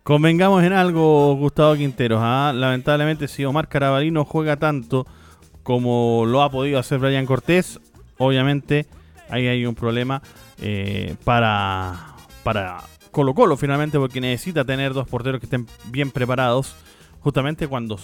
Convengamos 0.02 0.62
en 0.62 0.72
algo, 0.72 1.34
Gustavo 1.36 1.74
Quinteros. 1.74 2.20
¿ah? 2.22 2.52
Lamentablemente, 2.54 3.26
si 3.26 3.44
Omar 3.44 3.68
Carabalí 3.68 4.10
no 4.10 4.24
juega 4.24 4.56
tanto 4.56 5.06
como 5.62 6.24
lo 6.26 6.42
ha 6.42 6.50
podido 6.50 6.78
hacer 6.78 6.98
Brian 6.98 7.24
Cortés, 7.24 7.80
obviamente 8.18 8.86
ahí 9.30 9.46
hay 9.46 9.64
un 9.64 9.74
problema 9.74 10.20
eh, 10.60 11.16
para, 11.24 12.14
para 12.42 12.82
Colo 13.10 13.34
Colo 13.34 13.56
finalmente, 13.56 13.98
porque 13.98 14.20
necesita 14.20 14.64
tener 14.64 14.92
dos 14.92 15.08
porteros 15.08 15.40
que 15.40 15.46
estén 15.46 15.66
bien 15.86 16.10
preparados 16.10 16.76
justamente 17.24 17.66
cuando 17.66 17.98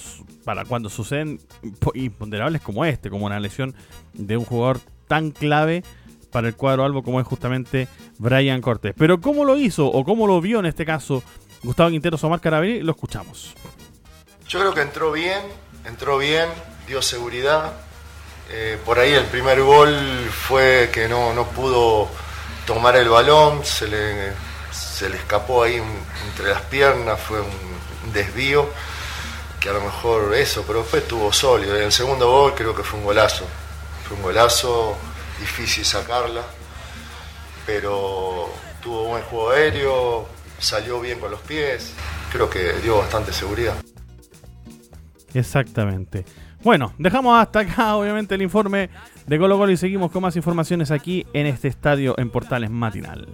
para 0.45 0.65
cuando 0.65 0.89
suceden 0.89 1.39
imponderables 1.93 2.63
como 2.63 2.87
este, 2.87 3.11
como 3.11 3.27
una 3.27 3.39
lesión 3.39 3.75
de 4.15 4.39
un 4.39 4.47
jugador 4.47 4.81
tan 5.07 5.31
clave 5.31 5.85
para 6.33 6.49
el 6.49 6.57
cuadro 6.57 6.85
albo 6.85 7.03
como 7.03 7.21
es 7.21 7.27
justamente 7.27 7.87
Brian 8.17 8.63
Cortés. 8.63 8.95
Pero 8.97 9.21
cómo 9.21 9.45
lo 9.45 9.59
hizo 9.59 9.87
o 9.87 10.05
cómo 10.05 10.27
lo 10.27 10.41
vio 10.41 10.59
en 10.61 10.67
este 10.67 10.87
caso 10.87 11.23
Gustavo 11.63 11.91
Quintero 11.91 12.17
Omar 12.23 12.41
Carabelli, 12.41 12.81
lo 12.81 12.93
escuchamos. 12.93 13.55
Yo 14.49 14.59
creo 14.61 14.73
que 14.73 14.81
entró 14.81 15.13
bien, 15.13 15.43
entró 15.85 16.17
bien, 16.17 16.49
dio 16.87 17.03
seguridad. 17.03 17.75
Eh, 18.49 18.79
por 18.87 18.99
ahí 18.99 19.13
el 19.13 19.27
primer 19.27 19.61
gol 19.61 19.95
fue 20.31 20.89
que 20.95 21.09
no, 21.09 21.35
no 21.35 21.47
pudo 21.49 22.09
tomar 22.67 22.97
el 22.97 23.11
balón, 23.11 23.67
se 23.67 23.87
le, 23.87 24.33
se 24.73 25.11
le 25.11 25.17
escapó 25.17 25.63
ahí 25.63 25.81
entre 26.31 26.49
las 26.49 26.63
piernas, 26.63 27.21
fue 27.21 27.43
un 27.43 28.13
desvío 28.15 28.67
que 29.61 29.69
a 29.69 29.73
lo 29.75 29.83
mejor 29.83 30.35
eso, 30.35 30.65
pero 30.67 30.81
después 30.81 31.03
estuvo 31.03 31.33
sólido. 31.33 31.77
El 31.77 31.93
segundo 31.93 32.31
gol 32.31 32.55
creo 32.55 32.75
que 32.75 32.83
fue 32.83 32.99
un 32.99 33.05
golazo. 33.05 33.45
Fue 34.05 34.17
un 34.17 34.23
golazo, 34.23 34.97
difícil 35.39 35.85
sacarla, 35.85 36.43
pero 37.67 38.49
tuvo 38.83 39.05
buen 39.05 39.23
juego 39.25 39.51
aéreo, 39.51 40.29
salió 40.59 41.01
bien 41.01 41.21
con 41.21 41.31
los 41.31 41.41
pies, 41.41 41.93
creo 42.33 42.49
que 42.49 42.73
dio 42.83 42.99
bastante 42.99 43.33
seguridad. 43.33 43.75
Exactamente. 45.35 46.25
Bueno, 46.63 46.93
dejamos 46.99 47.41
hasta 47.41 47.61
acá 47.61 47.95
obviamente 47.97 48.35
el 48.35 48.43
informe 48.43 48.91
de 49.27 49.39
Colo 49.39 49.59
Colo 49.59 49.71
y 49.71 49.77
seguimos 49.77 50.11
con 50.11 50.23
más 50.23 50.37
informaciones 50.37 50.91
aquí 50.91 51.27
en 51.33 51.47
este 51.47 51.69
estadio 51.69 52.15
en 52.19 52.31
Portales 52.31 52.71
Matinal. 52.71 53.29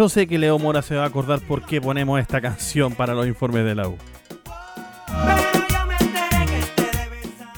Yo 0.00 0.08
sé 0.08 0.26
que 0.26 0.38
Leo 0.38 0.58
Mora 0.58 0.80
se 0.80 0.96
va 0.96 1.02
a 1.02 1.08
acordar 1.08 1.40
por 1.40 1.66
qué 1.66 1.78
ponemos 1.78 2.18
esta 2.18 2.40
canción 2.40 2.94
para 2.94 3.12
los 3.12 3.26
informes 3.26 3.66
de 3.66 3.74
la 3.74 3.86
U. 3.86 3.98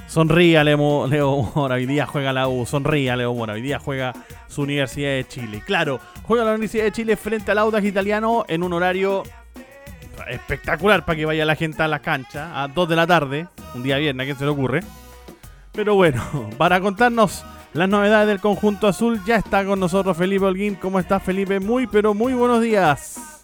Sonría 0.09 0.65
Leo, 0.65 0.77
Mora, 0.77 1.77
hoy 1.77 1.87
día 1.87 2.05
juega 2.05 2.33
la 2.33 2.49
U. 2.49 2.67
Sonría 2.67 3.15
Leo 3.15 3.33
Mora, 3.33 3.53
hoy 3.53 3.63
día 3.63 3.79
juega 3.79 4.13
su 4.49 4.63
Universidad 4.63 5.11
de 5.11 5.25
Chile. 5.29 5.63
Claro, 5.65 6.01
juega 6.25 6.43
la 6.43 6.51
Universidad 6.51 6.83
de 6.83 6.91
Chile 6.91 7.17
frente 7.17 7.53
al 7.53 7.59
Audax 7.59 7.87
italiano 7.87 8.45
en 8.49 8.65
un 8.65 8.73
horario 8.73 9.23
espectacular 10.29 11.05
para 11.05 11.15
que 11.15 11.25
vaya 11.25 11.45
la 11.45 11.55
gente 11.55 11.85
a 11.85 11.87
la 11.87 12.01
cancha 12.01 12.61
a 12.61 12.67
2 12.67 12.89
de 12.89 12.97
la 12.97 13.07
tarde, 13.07 13.47
un 13.77 13.85
día 13.85 13.99
viernes, 13.99 14.25
¿a 14.25 14.27
quién 14.27 14.37
se 14.37 14.45
le 14.45 14.51
ocurre? 14.51 14.81
Pero 15.71 15.95
bueno, 15.95 16.51
para 16.59 16.81
contarnos 16.81 17.45
las 17.75 17.89
novedades 17.89 18.29
del 18.29 18.41
conjunto 18.41 18.89
azul. 18.89 19.21
Ya 19.27 19.37
está 19.37 19.65
con 19.65 19.81
nosotros 19.81 20.17
Felipe 20.17 20.45
Holguín. 20.45 20.75
¿Cómo 20.75 20.99
estás, 20.99 21.23
Felipe? 21.23 21.61
Muy, 21.61 21.87
pero 21.87 22.15
muy 22.15 22.33
buenos 22.33 22.63
días. 22.63 23.43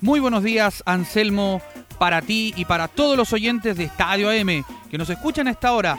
Muy 0.00 0.20
buenos 0.20 0.42
días, 0.42 0.82
Anselmo, 0.86 1.62
para 1.98 2.20
ti 2.22 2.52
y 2.56 2.64
para 2.64 2.86
todos 2.88 3.16
los 3.16 3.32
oyentes 3.32 3.76
de 3.76 3.84
Estadio 3.84 4.28
AM 4.28 4.64
que 4.90 4.98
nos 4.98 5.08
escuchan 5.10 5.48
a 5.48 5.52
esta 5.52 5.72
hora. 5.72 5.98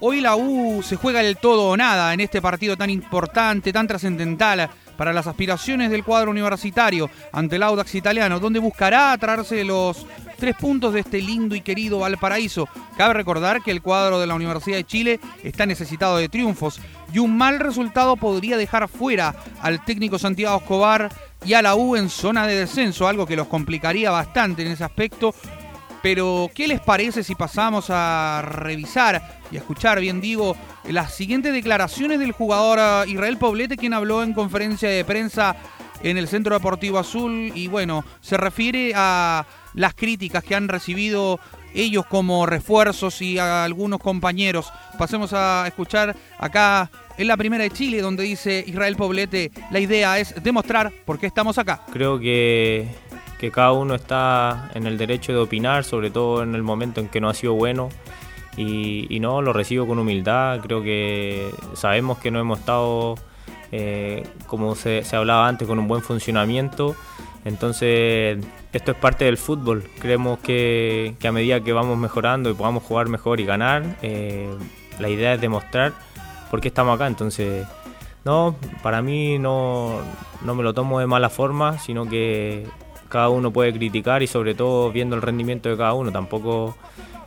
Hoy 0.00 0.20
la 0.20 0.36
U 0.36 0.80
se 0.82 0.94
juega 0.94 1.20
el 1.22 1.36
todo 1.36 1.70
o 1.70 1.76
nada 1.76 2.14
en 2.14 2.20
este 2.20 2.40
partido 2.40 2.76
tan 2.76 2.88
importante, 2.88 3.72
tan 3.72 3.88
trascendental 3.88 4.70
para 4.96 5.12
las 5.12 5.26
aspiraciones 5.26 5.90
del 5.90 6.04
cuadro 6.04 6.30
universitario 6.30 7.10
ante 7.32 7.56
el 7.56 7.64
Audax 7.64 7.96
italiano, 7.96 8.38
donde 8.38 8.60
buscará 8.60 9.16
traerse 9.18 9.64
los 9.64 10.06
tres 10.38 10.54
puntos 10.56 10.94
de 10.94 11.00
este 11.00 11.20
lindo 11.20 11.54
y 11.54 11.60
querido 11.60 11.98
Valparaíso. 11.98 12.68
Cabe 12.96 13.14
recordar 13.14 13.62
que 13.62 13.70
el 13.70 13.82
cuadro 13.82 14.20
de 14.20 14.26
la 14.26 14.34
Universidad 14.34 14.76
de 14.76 14.84
Chile 14.84 15.20
está 15.42 15.66
necesitado 15.66 16.16
de 16.16 16.28
triunfos 16.28 16.80
y 17.12 17.18
un 17.18 17.36
mal 17.36 17.58
resultado 17.58 18.16
podría 18.16 18.56
dejar 18.56 18.88
fuera 18.88 19.34
al 19.60 19.84
técnico 19.84 20.18
Santiago 20.18 20.56
Escobar 20.56 21.10
y 21.44 21.54
a 21.54 21.62
la 21.62 21.74
U 21.74 21.96
en 21.96 22.08
zona 22.08 22.46
de 22.46 22.54
descenso, 22.54 23.08
algo 23.08 23.26
que 23.26 23.36
los 23.36 23.48
complicaría 23.48 24.10
bastante 24.10 24.62
en 24.62 24.72
ese 24.72 24.84
aspecto. 24.84 25.34
Pero, 26.02 26.48
¿qué 26.54 26.68
les 26.68 26.80
parece 26.80 27.24
si 27.24 27.34
pasamos 27.34 27.86
a 27.90 28.42
revisar 28.44 29.40
y 29.50 29.56
a 29.56 29.58
escuchar, 29.58 29.98
bien 29.98 30.20
digo, 30.20 30.56
las 30.84 31.14
siguientes 31.14 31.52
declaraciones 31.52 32.20
del 32.20 32.32
jugador 32.32 32.78
eh, 32.80 33.10
Israel 33.10 33.36
Poblete, 33.36 33.76
quien 33.76 33.94
habló 33.94 34.22
en 34.22 34.32
conferencia 34.32 34.88
de 34.88 35.04
prensa 35.04 35.56
en 36.02 36.16
el 36.16 36.28
Centro 36.28 36.54
Deportivo 36.54 36.98
Azul 36.98 37.50
y 37.54 37.66
bueno, 37.66 38.04
se 38.20 38.36
refiere 38.36 38.92
a 38.94 39.44
las 39.78 39.94
críticas 39.94 40.44
que 40.44 40.54
han 40.54 40.68
recibido 40.68 41.38
ellos 41.72 42.04
como 42.06 42.44
refuerzos 42.46 43.22
y 43.22 43.38
algunos 43.38 44.00
compañeros. 44.00 44.72
Pasemos 44.98 45.32
a 45.32 45.64
escuchar 45.66 46.16
acá 46.38 46.90
en 47.16 47.28
la 47.28 47.36
primera 47.36 47.62
de 47.62 47.70
Chile, 47.70 48.00
donde 48.00 48.24
dice 48.24 48.64
Israel 48.66 48.96
Poblete, 48.96 49.52
la 49.70 49.78
idea 49.78 50.18
es 50.18 50.34
demostrar 50.42 50.92
por 51.04 51.18
qué 51.18 51.26
estamos 51.26 51.58
acá. 51.58 51.82
Creo 51.92 52.18
que, 52.18 52.88
que 53.38 53.50
cada 53.50 53.72
uno 53.72 53.94
está 53.94 54.70
en 54.74 54.86
el 54.86 54.98
derecho 54.98 55.32
de 55.32 55.38
opinar, 55.38 55.84
sobre 55.84 56.10
todo 56.10 56.42
en 56.42 56.54
el 56.54 56.62
momento 56.62 57.00
en 57.00 57.08
que 57.08 57.20
no 57.20 57.28
ha 57.28 57.34
sido 57.34 57.54
bueno. 57.54 57.88
Y, 58.56 59.20
no, 59.20 59.40
lo 59.40 59.52
recibo 59.52 59.86
con 59.86 60.00
humildad. 60.00 60.58
Creo 60.60 60.82
que 60.82 61.48
sabemos 61.74 62.18
que 62.18 62.32
no 62.32 62.40
hemos 62.40 62.58
estado, 62.58 63.14
eh, 63.70 64.26
como 64.48 64.74
se, 64.74 65.04
se 65.04 65.14
hablaba 65.14 65.46
antes, 65.46 65.68
con 65.68 65.78
un 65.78 65.86
buen 65.86 66.02
funcionamiento. 66.02 66.96
Entonces, 67.44 68.38
esto 68.72 68.90
es 68.92 68.96
parte 68.98 69.24
del 69.24 69.38
fútbol. 69.38 69.84
Creemos 70.00 70.38
que, 70.40 71.14
a 71.26 71.32
medida 71.32 71.60
que 71.60 71.72
vamos 71.72 71.96
mejorando 71.98 72.50
y 72.50 72.54
podamos 72.54 72.82
jugar 72.82 73.08
mejor 73.08 73.40
y 73.40 73.44
ganar, 73.44 73.84
eh, 74.02 74.50
la 74.98 75.08
idea 75.08 75.34
es 75.34 75.40
demostrar 75.40 75.92
por 76.50 76.60
qué 76.60 76.68
estamos 76.68 76.94
acá. 76.94 77.06
Entonces, 77.06 77.66
No, 78.24 78.56
para 78.82 79.00
mí 79.00 79.38
no, 79.38 80.00
no 80.44 80.54
me 80.54 80.62
lo 80.62 80.74
tomo 80.74 81.00
de 81.00 81.06
mala 81.06 81.30
forma, 81.30 81.78
sino 81.78 82.06
que 82.06 82.66
cada 83.08 83.30
uno 83.30 83.50
puede 83.52 83.72
criticar 83.72 84.22
y 84.22 84.26
sobre 84.26 84.54
todo 84.54 84.92
viendo 84.92 85.16
el 85.16 85.22
rendimiento 85.22 85.70
de 85.70 85.78
cada 85.78 85.94
uno. 85.94 86.12
Tampoco 86.12 86.76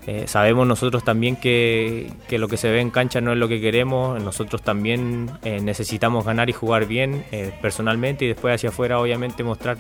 eh, 0.06 0.26
sabemos 0.28 0.68
nosotros 0.68 1.04
también 1.04 1.38
que, 1.38 2.12
que, 2.28 2.38
lo 2.38 2.48
que 2.48 2.58
se 2.58 2.70
ve 2.70 2.82
en 2.82 2.92
cancha 2.92 3.20
no 3.20 3.32
es 3.32 3.38
lo 3.40 3.48
que 3.48 3.60
queremos. 3.60 4.22
Nosotros 4.22 4.62
también 4.62 5.32
eh, 5.44 5.60
necesitamos 5.62 6.24
ganar 6.24 6.50
y 6.52 6.54
jugar 6.54 6.86
bien 6.86 7.24
personalmente 7.62 8.26
y 8.26 8.28
después 8.28 8.54
hacia 8.54 8.70
afuera 8.70 9.00
obviamente 9.00 9.44
mostrar 9.44 9.78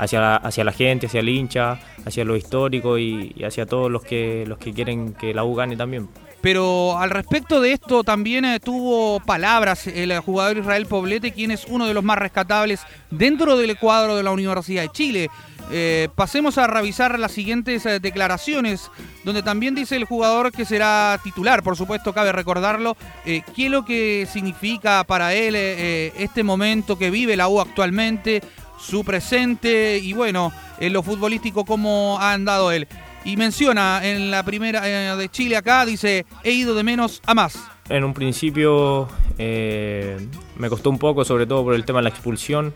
hacia 0.00 0.20
la, 0.20 0.36
hacia 0.36 0.64
la 0.64 0.72
gente, 0.72 1.06
hacia 1.06 1.20
el 1.20 1.28
hincha, 1.28 1.78
hacia 2.04 2.24
lo 2.24 2.36
histórico 2.36 2.98
y, 2.98 3.34
hacia 3.46 3.66
todos 3.66 3.90
los 3.90 4.02
que, 4.02 4.44
los 4.46 4.58
que 4.58 4.72
quieren 4.72 5.12
que 5.12 5.34
la 5.34 5.44
U 5.44 5.54
gane 5.54 5.76
también. 5.76 6.08
Pero 6.40 6.98
al 6.98 7.10
respecto 7.10 7.60
de 7.60 7.72
esto 7.72 8.02
también 8.02 8.46
eh, 8.46 8.60
tuvo 8.60 9.20
palabras 9.20 9.86
el 9.86 10.18
jugador 10.20 10.56
Israel 10.56 10.86
Poblete, 10.86 11.32
quien 11.32 11.50
es 11.50 11.66
uno 11.68 11.86
de 11.86 11.92
los 11.92 12.02
más 12.02 12.18
rescatables 12.18 12.80
dentro 13.10 13.58
del 13.58 13.78
cuadro 13.78 14.16
de 14.16 14.22
la 14.22 14.30
Universidad 14.30 14.82
de 14.82 14.88
Chile. 14.88 15.30
Eh, 15.72 16.08
pasemos 16.16 16.58
a 16.58 16.66
revisar 16.66 17.18
las 17.18 17.30
siguientes 17.30 17.86
eh, 17.86 18.00
declaraciones, 18.00 18.90
donde 19.24 19.42
también 19.42 19.74
dice 19.74 19.94
el 19.96 20.04
jugador 20.04 20.50
que 20.50 20.64
será 20.64 21.20
titular, 21.22 21.62
por 21.62 21.76
supuesto, 21.76 22.12
cabe 22.12 22.32
recordarlo. 22.32 22.96
Eh, 23.24 23.42
¿Qué 23.54 23.66
es 23.66 23.70
lo 23.70 23.84
que 23.84 24.26
significa 24.30 25.04
para 25.04 25.34
él 25.34 25.54
eh, 25.56 26.12
este 26.18 26.42
momento 26.42 26.98
que 26.98 27.10
vive 27.10 27.36
la 27.36 27.48
U 27.48 27.60
actualmente, 27.60 28.42
su 28.80 29.04
presente 29.04 29.98
y 29.98 30.12
bueno, 30.12 30.52
en 30.78 30.92
lo 30.92 31.02
futbolístico, 31.02 31.64
cómo 31.64 32.18
ha 32.20 32.32
andado 32.32 32.72
él? 32.72 32.88
Y 33.24 33.36
menciona 33.36 34.00
en 34.02 34.30
la 34.30 34.42
primera 34.42 34.80
eh, 34.88 35.14
de 35.16 35.28
Chile 35.28 35.56
acá, 35.56 35.84
dice, 35.84 36.24
he 36.42 36.52
ido 36.52 36.74
de 36.74 36.82
menos 36.82 37.20
a 37.26 37.34
más. 37.34 37.58
En 37.90 38.04
un 38.04 38.14
principio 38.14 39.08
eh, 39.36 40.16
me 40.56 40.68
costó 40.70 40.88
un 40.90 40.98
poco, 40.98 41.24
sobre 41.24 41.46
todo 41.46 41.62
por 41.64 41.74
el 41.74 41.84
tema 41.84 41.98
de 41.98 42.04
la 42.04 42.08
expulsión. 42.10 42.72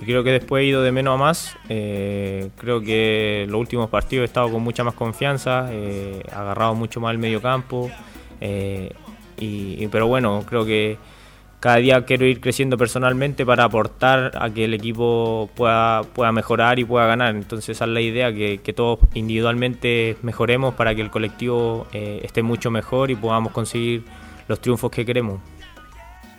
Y 0.00 0.04
creo 0.04 0.22
que 0.22 0.30
después 0.30 0.62
he 0.62 0.66
ido 0.66 0.82
de 0.82 0.92
menos 0.92 1.14
a 1.14 1.16
más. 1.16 1.56
Eh, 1.68 2.50
creo 2.58 2.80
que 2.80 3.46
los 3.48 3.58
últimos 3.58 3.88
partidos 3.88 4.22
he 4.22 4.26
estado 4.26 4.50
con 4.50 4.62
mucha 4.62 4.84
más 4.84 4.94
confianza, 4.94 5.70
agarrado 6.32 6.74
mucho 6.74 7.00
más 7.00 7.12
el 7.12 7.18
medio 7.18 7.40
campo. 7.40 7.90
y- 8.40 9.86
pero 9.88 10.06
bueno, 10.06 10.44
creo 10.48 10.64
que 10.66 10.98
cada 11.60 11.76
día 11.76 12.04
quiero 12.04 12.24
ir 12.26 12.40
creciendo 12.40 12.78
personalmente 12.78 13.44
para 13.44 13.64
aportar 13.64 14.32
a 14.40 14.48
que 14.50 14.64
el 14.64 14.74
equipo 14.74 15.50
pueda, 15.54 16.02
pueda 16.02 16.30
mejorar 16.30 16.78
y 16.78 16.84
pueda 16.84 17.06
ganar. 17.06 17.34
Entonces 17.34 17.70
esa 17.70 17.84
es 17.84 17.90
la 17.90 18.00
idea, 18.00 18.32
que, 18.32 18.72
todos 18.74 19.00
individualmente 19.14 20.16
mejoremos 20.22 20.74
para 20.74 20.94
que 20.94 21.00
el 21.00 21.10
colectivo 21.10 21.86
eh, 21.92 22.20
esté 22.22 22.42
mucho 22.42 22.70
mejor 22.70 23.10
y 23.10 23.16
podamos 23.16 23.52
conseguir 23.52 24.04
los 24.46 24.60
triunfos 24.60 24.90
que 24.90 25.04
queremos. 25.04 25.40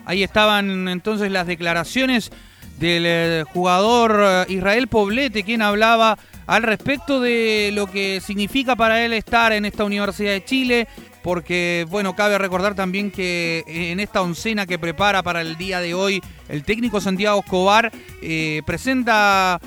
Ahí 0.06 0.24
estaban 0.24 0.88
entonces 0.88 1.32
las 1.32 1.46
declaraciones 1.48 2.32
del 2.80 3.04
eh, 3.06 3.44
jugador 3.54 4.22
eh, 4.24 4.46
Israel 4.54 4.88
Poblete, 4.88 5.44
quien 5.44 5.62
hablaba 5.62 6.18
al 6.48 6.64
respecto 6.64 7.20
de 7.20 7.72
lo 7.74 7.86
que 7.88 8.22
significa 8.22 8.76
para 8.76 9.06
él 9.06 9.14
estar 9.14 9.52
en 9.52 9.66
esta 9.66 9.84
Universidad 9.84 10.32
de 10.32 10.44
Chile, 10.46 10.88
porque, 11.22 11.86
bueno, 11.90 12.16
cabe 12.16 12.38
recordar 12.38 12.76
también 12.76 13.12
que 13.12 13.64
en 13.68 14.00
esta 14.00 14.22
oncena 14.22 14.66
que 14.66 14.80
prepara 14.80 15.22
para 15.24 15.42
el 15.42 15.58
día 15.58 15.82
de 15.82 15.94
hoy 15.94 16.22
el 16.48 16.64
técnico 16.64 17.02
Santiago 17.02 17.40
Escobar 17.40 17.92
eh, 18.22 18.62
presenta 18.66 19.60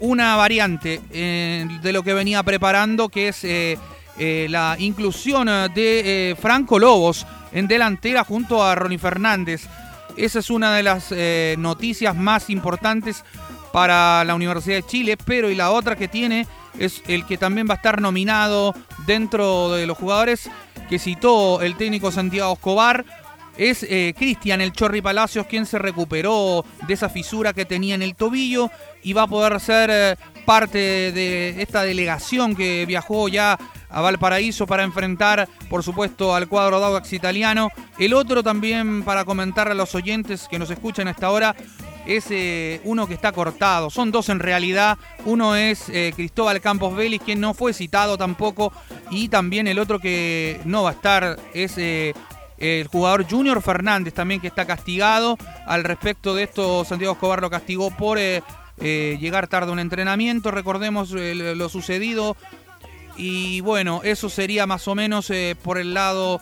una 0.00 0.36
variante 0.36 1.00
eh, 1.12 1.66
de 1.82 1.92
lo 1.92 2.02
que 2.02 2.14
venía 2.14 2.42
preparando, 2.42 3.08
que 3.08 3.28
es 3.28 3.44
eh, 3.44 3.78
eh, 4.18 4.46
la 4.50 4.76
inclusión 4.78 5.48
eh, 5.48 5.68
de 5.74 6.30
eh, 6.30 6.36
Franco 6.36 6.78
Lobos 6.78 7.26
en 7.52 7.66
delantera 7.66 8.24
junto 8.24 8.62
a 8.62 8.74
Ronnie 8.74 8.98
Fernández. 8.98 9.66
Esa 10.16 10.40
es 10.40 10.50
una 10.50 10.74
de 10.74 10.82
las 10.82 11.06
eh, 11.10 11.54
noticias 11.58 12.14
más 12.16 12.50
importantes 12.50 13.24
para 13.72 14.24
la 14.24 14.34
Universidad 14.34 14.76
de 14.76 14.86
Chile, 14.86 15.16
pero 15.16 15.50
y 15.50 15.54
la 15.54 15.70
otra 15.70 15.94
que 15.94 16.08
tiene 16.08 16.46
es 16.78 17.02
el 17.06 17.24
que 17.26 17.38
también 17.38 17.68
va 17.68 17.74
a 17.74 17.76
estar 17.76 18.00
nominado 18.00 18.74
dentro 19.06 19.70
de 19.72 19.86
los 19.86 19.98
jugadores 19.98 20.50
que 20.88 20.98
citó 20.98 21.60
el 21.62 21.76
técnico 21.76 22.10
Santiago 22.10 22.54
Escobar. 22.54 23.04
Es 23.56 23.82
eh, 23.82 24.14
Cristian 24.16 24.60
el 24.60 24.72
Chorri 24.72 25.02
Palacios 25.02 25.46
quien 25.46 25.66
se 25.66 25.78
recuperó 25.78 26.64
de 26.86 26.94
esa 26.94 27.08
fisura 27.08 27.52
que 27.52 27.64
tenía 27.64 27.96
en 27.96 28.02
el 28.02 28.14
tobillo 28.14 28.70
y 29.02 29.14
va 29.14 29.22
a 29.22 29.26
poder 29.26 29.58
ser 29.58 29.90
eh, 29.92 30.16
parte 30.46 30.78
de 30.78 31.60
esta 31.60 31.82
delegación 31.82 32.54
que 32.54 32.86
viajó 32.86 33.28
ya 33.28 33.58
a 33.90 34.00
Valparaíso 34.00 34.66
para 34.66 34.84
enfrentar, 34.84 35.48
por 35.68 35.82
supuesto, 35.82 36.34
al 36.34 36.48
cuadro 36.48 36.78
de 36.78 36.86
Audax 36.86 37.12
italiano. 37.12 37.70
El 37.98 38.14
otro 38.14 38.42
también 38.42 39.02
para 39.02 39.24
comentar 39.24 39.68
a 39.68 39.74
los 39.74 39.94
oyentes 39.94 40.46
que 40.48 40.58
nos 40.58 40.70
escuchan 40.70 41.08
a 41.08 41.12
esta 41.12 41.30
hora 41.30 41.56
es 42.08 42.80
uno 42.84 43.06
que 43.06 43.14
está 43.14 43.32
cortado. 43.32 43.90
Son 43.90 44.10
dos 44.10 44.30
en 44.30 44.40
realidad. 44.40 44.96
Uno 45.26 45.54
es 45.54 45.88
eh, 45.90 46.12
Cristóbal 46.16 46.60
Campos 46.60 46.96
Vélez, 46.96 47.20
quien 47.22 47.38
no 47.38 47.52
fue 47.52 47.74
citado 47.74 48.16
tampoco. 48.16 48.72
Y 49.10 49.28
también 49.28 49.68
el 49.68 49.78
otro 49.78 50.00
que 50.00 50.60
no 50.64 50.82
va 50.82 50.90
a 50.90 50.92
estar 50.94 51.38
es 51.52 51.76
eh, 51.76 52.14
el 52.56 52.86
jugador 52.86 53.28
Junior 53.28 53.60
Fernández, 53.60 54.14
también 54.14 54.40
que 54.40 54.46
está 54.46 54.66
castigado. 54.66 55.36
Al 55.66 55.84
respecto 55.84 56.34
de 56.34 56.44
esto, 56.44 56.84
Santiago 56.84 57.12
Escobar 57.12 57.42
lo 57.42 57.50
castigó 57.50 57.90
por 57.90 58.18
eh, 58.18 58.42
llegar 58.78 59.46
tarde 59.46 59.68
a 59.68 59.72
un 59.74 59.78
entrenamiento. 59.78 60.50
Recordemos 60.50 61.10
lo 61.10 61.68
sucedido. 61.68 62.36
Y 63.18 63.60
bueno, 63.60 64.00
eso 64.02 64.30
sería 64.30 64.66
más 64.66 64.88
o 64.88 64.94
menos 64.94 65.30
por 65.62 65.76
el 65.76 65.92
lado 65.92 66.40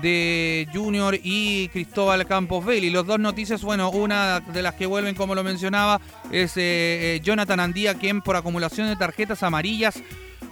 de 0.00 0.68
Junior 0.72 1.18
y 1.22 1.68
Cristóbal 1.68 2.26
Campos 2.26 2.64
Belli. 2.64 2.90
Los 2.90 3.06
dos 3.06 3.18
noticias, 3.18 3.62
bueno, 3.62 3.90
una 3.90 4.40
de 4.40 4.62
las 4.62 4.74
que 4.74 4.86
vuelven, 4.86 5.14
como 5.14 5.34
lo 5.34 5.44
mencionaba, 5.44 6.00
es 6.30 6.56
eh, 6.56 7.16
eh, 7.16 7.20
Jonathan 7.22 7.60
Andía, 7.60 7.94
quien 7.94 8.22
por 8.22 8.36
acumulación 8.36 8.88
de 8.88 8.96
tarjetas 8.96 9.42
amarillas 9.42 10.02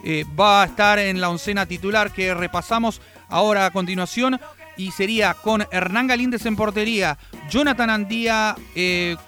eh, 0.03 0.25
va 0.39 0.63
a 0.63 0.65
estar 0.65 0.99
en 0.99 1.21
la 1.21 1.29
oncena 1.29 1.65
titular 1.65 2.11
que 2.11 2.33
repasamos 2.33 3.01
ahora 3.29 3.65
a 3.65 3.71
continuación. 3.71 4.39
Y 4.75 4.89
sería 4.91 5.35
con 5.35 5.65
Hernán 5.71 6.07
Galíndez 6.07 6.47
en 6.47 6.55
portería, 6.55 7.19
Jonathan 7.47 7.91
Andía 7.91 8.55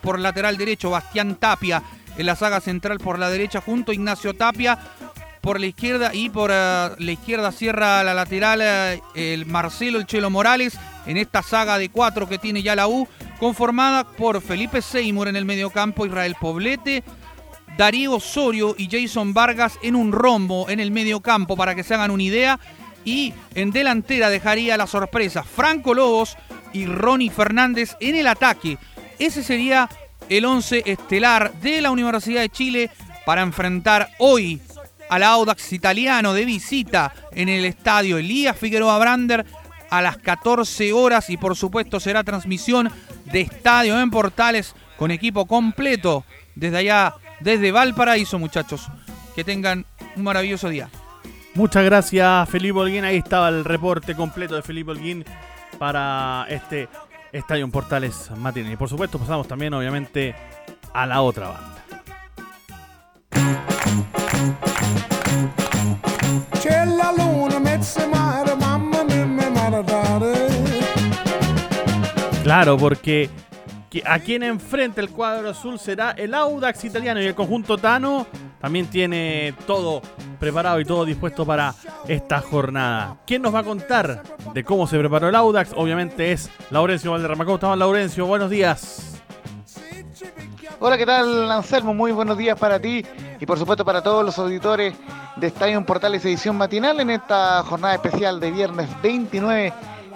por 0.02 0.20
lateral 0.20 0.58
derecho, 0.58 0.90
Bastián 0.90 1.36
Tapia 1.36 1.84
en 2.18 2.26
la 2.26 2.36
saga 2.36 2.62
central 2.62 3.00
por 3.00 3.20
la 3.20 3.30
derecha, 3.30 3.62
junto 3.62 3.92
a 3.92 3.96
Ignacio 3.96 4.34
Tapia 4.34 4.78
por 5.46 5.60
la 5.60 5.68
izquierda 5.68 6.10
y 6.12 6.32
por 6.32 6.50
eh, 6.52 6.90
la 6.98 7.12
izquierda 7.12 7.52
cierra 7.52 8.04
la 8.04 8.16
lateral 8.16 8.62
eh, 8.64 9.00
el 9.14 9.46
Marcelo 9.46 10.00
El 10.00 10.08
Chelo 10.08 10.32
Morales 10.32 10.76
en 11.06 11.18
esta 11.18 11.44
saga 11.44 11.78
de 11.78 11.90
cuatro 11.90 12.28
que 12.28 12.40
tiene 12.40 12.64
ya 12.64 12.76
la 12.76 12.88
U, 12.88 13.08
conformada 13.40 14.06
por 14.06 14.42
Felipe 14.42 14.82
Seymour 14.82 15.28
en 15.28 15.36
el 15.36 15.46
mediocampo, 15.46 16.08
Israel 16.08 16.36
Poblete, 16.42 17.04
Darío 17.78 18.14
Osorio 18.14 18.74
y 18.76 18.90
Jason 18.90 19.36
Vargas 19.36 19.78
en 19.84 19.96
un 19.96 20.12
rombo 20.12 20.68
en 20.68 20.80
el 20.80 20.90
mediocampo 20.90 21.56
para 21.56 21.76
que 21.76 21.84
se 21.84 21.94
hagan 21.94 22.10
una 22.10 22.24
idea. 22.24 22.60
Y 23.04 23.32
en 23.54 23.70
delantera 23.70 24.32
dejaría 24.32 24.78
la 24.78 24.88
sorpresa 24.88 25.44
Franco 25.44 25.94
Lobos 25.94 26.38
y 26.74 26.88
Ronnie 26.88 27.30
Fernández 27.30 27.96
en 28.00 28.16
el 28.16 28.26
ataque. 28.26 28.80
Ese 29.20 29.44
sería 29.44 29.90
el 30.28 30.44
11 30.44 30.82
estelar 30.88 31.54
de 31.62 31.82
la 31.82 31.92
Universidad 31.92 32.42
de 32.42 32.50
Chile 32.50 32.90
para 33.28 33.44
enfrentar 33.44 34.10
hoy 34.18 34.60
al 35.10 35.24
Audax 35.24 35.74
italiano 35.74 36.34
de 36.34 36.46
visita 36.46 37.14
en 37.32 37.50
el 37.50 37.66
estadio 37.66 38.18
Elías 38.18 38.58
Figueroa 38.58 38.98
Brander 39.00 39.46
a 39.90 40.02
las 40.02 40.18
14 40.18 40.94
horas 40.94 41.30
y 41.30 41.38
por 41.38 41.56
supuesto 41.56 42.00
será 42.00 42.24
transmisión 42.24 42.92
de 43.26 43.42
estadio 43.42 44.00
en 44.00 44.12
Portales 44.12 44.76
con 44.98 45.12
equipo 45.12 45.46
completo 45.46 46.24
desde 46.56 46.78
allá, 46.78 47.16
desde 47.40 47.72
Valparaíso 47.72 48.40
muchachos. 48.40 48.88
Que 49.36 49.44
tengan 49.44 49.86
un 50.16 50.24
maravilloso 50.24 50.70
día. 50.70 50.90
Muchas 51.56 51.84
gracias, 51.84 52.50
Felipe 52.50 52.80
Holguín. 52.80 53.04
Ahí 53.04 53.18
estaba 53.18 53.50
el 53.50 53.66
reporte 53.66 54.16
completo 54.16 54.56
de 54.56 54.62
Felipe 54.62 54.92
Holguín 54.92 55.26
para 55.78 56.46
este 56.50 56.88
Estadio 57.34 57.66
en 57.66 57.72
Portales 57.72 58.32
matinal. 58.38 58.72
Y 58.72 58.78
por 58.78 58.90
supuesto, 58.90 59.20
pasamos 59.20 59.48
también, 59.48 59.74
obviamente, 59.74 60.36
a 60.94 61.06
la 61.06 61.22
otra 61.22 61.50
banda. 61.50 61.76
Claro, 72.44 72.78
porque 72.78 73.30
que- 73.90 74.04
a 74.06 74.20
quien 74.20 74.44
enfrenta 74.44 75.02
el 75.02 75.10
cuadro 75.10 75.50
azul 75.50 75.80
será 75.80 76.12
el 76.12 76.34
Audax 76.34 76.84
italiano 76.86 77.22
y 77.22 77.26
el 77.26 77.34
conjunto 77.36 77.78
Tano 77.78 78.28
también 78.62 78.88
tiene 78.88 79.54
todo 79.66 80.02
preparado 80.40 80.80
y 80.80 80.86
todo 80.86 81.06
dispuesto 81.06 81.46
para 81.46 81.74
esta 82.08 82.42
jornada. 82.42 83.18
¿Quién 83.26 83.42
nos 83.42 83.54
va 83.54 83.60
a 83.60 83.64
contar 83.64 84.22
de 84.54 84.64
cómo 84.64 84.86
se 84.86 85.00
preparó 85.00 85.30
el 85.30 85.36
Audax? 85.36 85.72
Obviamente 85.76 86.32
es 86.32 86.50
Laurencio 86.70 87.12
Valderrama. 87.12 87.46
¿Cómo 87.46 87.56
estamos, 87.56 87.78
Laurencio? 87.78 88.26
Buenos 88.26 88.50
días. 88.50 89.24
Hola, 90.78 90.98
¿qué 90.98 91.06
tal, 91.06 91.50
Anselmo? 91.50 91.94
Muy 91.94 92.12
buenos 92.12 92.38
días 92.38 92.60
para 92.60 92.80
ti 92.80 93.06
y 93.40 93.46
por 93.46 93.58
supuesto 93.58 93.86
para 93.86 94.04
todos 94.04 94.26
los 94.26 94.38
auditores 94.38 94.94
de 95.38 95.48
Estadio 95.48 95.84
Portales 95.86 96.26
edición 96.26 96.58
matinal 96.58 97.00
en 97.00 97.12
esta 97.12 97.64
jornada 97.64 97.96
especial 97.96 98.42
de 98.42 98.52
viernes 98.52 98.90
29 99.02 99.74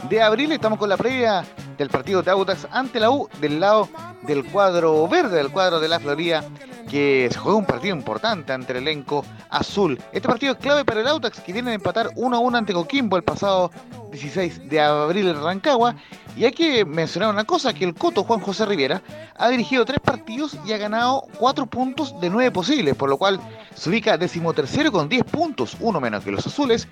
de 0.10 0.22
abril. 0.22 0.52
Estamos 0.52 0.78
con 0.78 0.90
la 0.90 0.98
previa 0.98 1.46
del 1.80 1.90
partido 1.90 2.22
de 2.22 2.30
Audax 2.30 2.68
ante 2.72 3.00
la 3.00 3.10
U 3.10 3.28
del 3.40 3.60
lado 3.60 3.90
del 4.24 4.44
cuadro 4.44 5.08
verde, 5.08 5.38
del 5.38 5.50
cuadro 5.50 5.80
de 5.80 5.88
la 5.88 6.00
Florida, 6.00 6.44
que 6.90 7.30
se 7.32 7.40
juega 7.40 7.58
un 7.58 7.66
partido 7.66 7.96
importante 7.96 8.52
ante 8.52 8.74
el 8.74 8.80
elenco 8.80 9.26
azul. 9.50 9.98
Este 10.12 10.28
partido 10.28 10.54
es 10.54 10.60
clave 10.60 10.84
para 10.84 11.00
el 11.00 11.08
Audax, 11.08 11.40
que 11.40 11.54
viene 11.54 11.70
de 11.70 11.76
empatar 11.76 12.10
1 12.16 12.36
a 12.36 12.40
1 12.40 12.58
ante 12.58 12.74
Coquimbo 12.74 13.16
el 13.16 13.24
pasado 13.24 13.72
16 14.12 14.70
de 14.70 14.82
abril 14.82 15.30
en 15.30 15.42
Rancagua. 15.42 15.96
Y 16.36 16.46
hay 16.46 16.52
que 16.52 16.84
mencionar 16.84 17.30
una 17.30 17.46
cosa, 17.46 17.74
que 17.74 17.86
el 17.86 17.94
Coto 17.94 18.24
Juan 18.24 18.42
José 18.42 18.66
Rivera 18.66 19.02
ha 19.38 19.50
dirigido 19.50 19.86
tres 19.86 20.00
partidos 20.00 20.58
y 20.66 20.74
ha 20.74 20.78
ganado 20.78 21.24
cuatro 21.38 21.66
puntos 21.66 22.20
de 22.20 22.30
nueve 22.30 22.52
posibles, 22.52 22.96
por 22.96 23.10
lo 23.10 23.18
cual 23.18 23.40
se 23.74 23.90
ubica 23.90 24.18
decimotercero 24.18 24.92
con 24.92 25.08
10 25.08 25.24
puntos, 25.24 25.78
uno 25.80 26.02
menos 26.02 26.24
que 26.24 26.32
los 26.32 26.46
azules, 26.46 26.88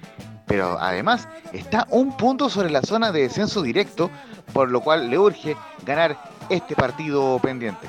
pero 0.47 0.79
además 0.79 1.27
está 1.53 1.85
un 1.89 2.15
punto 2.15 2.49
sobre 2.49 2.71
la 2.71 2.81
zona 2.81 3.11
de 3.11 3.23
descenso 3.23 3.61
directo, 3.61 4.09
por 4.53 4.71
lo 4.71 4.81
cual 4.81 5.09
le 5.09 5.19
urge 5.19 5.55
ganar 5.85 6.17
este 6.49 6.75
partido 6.75 7.37
pendiente. 7.39 7.87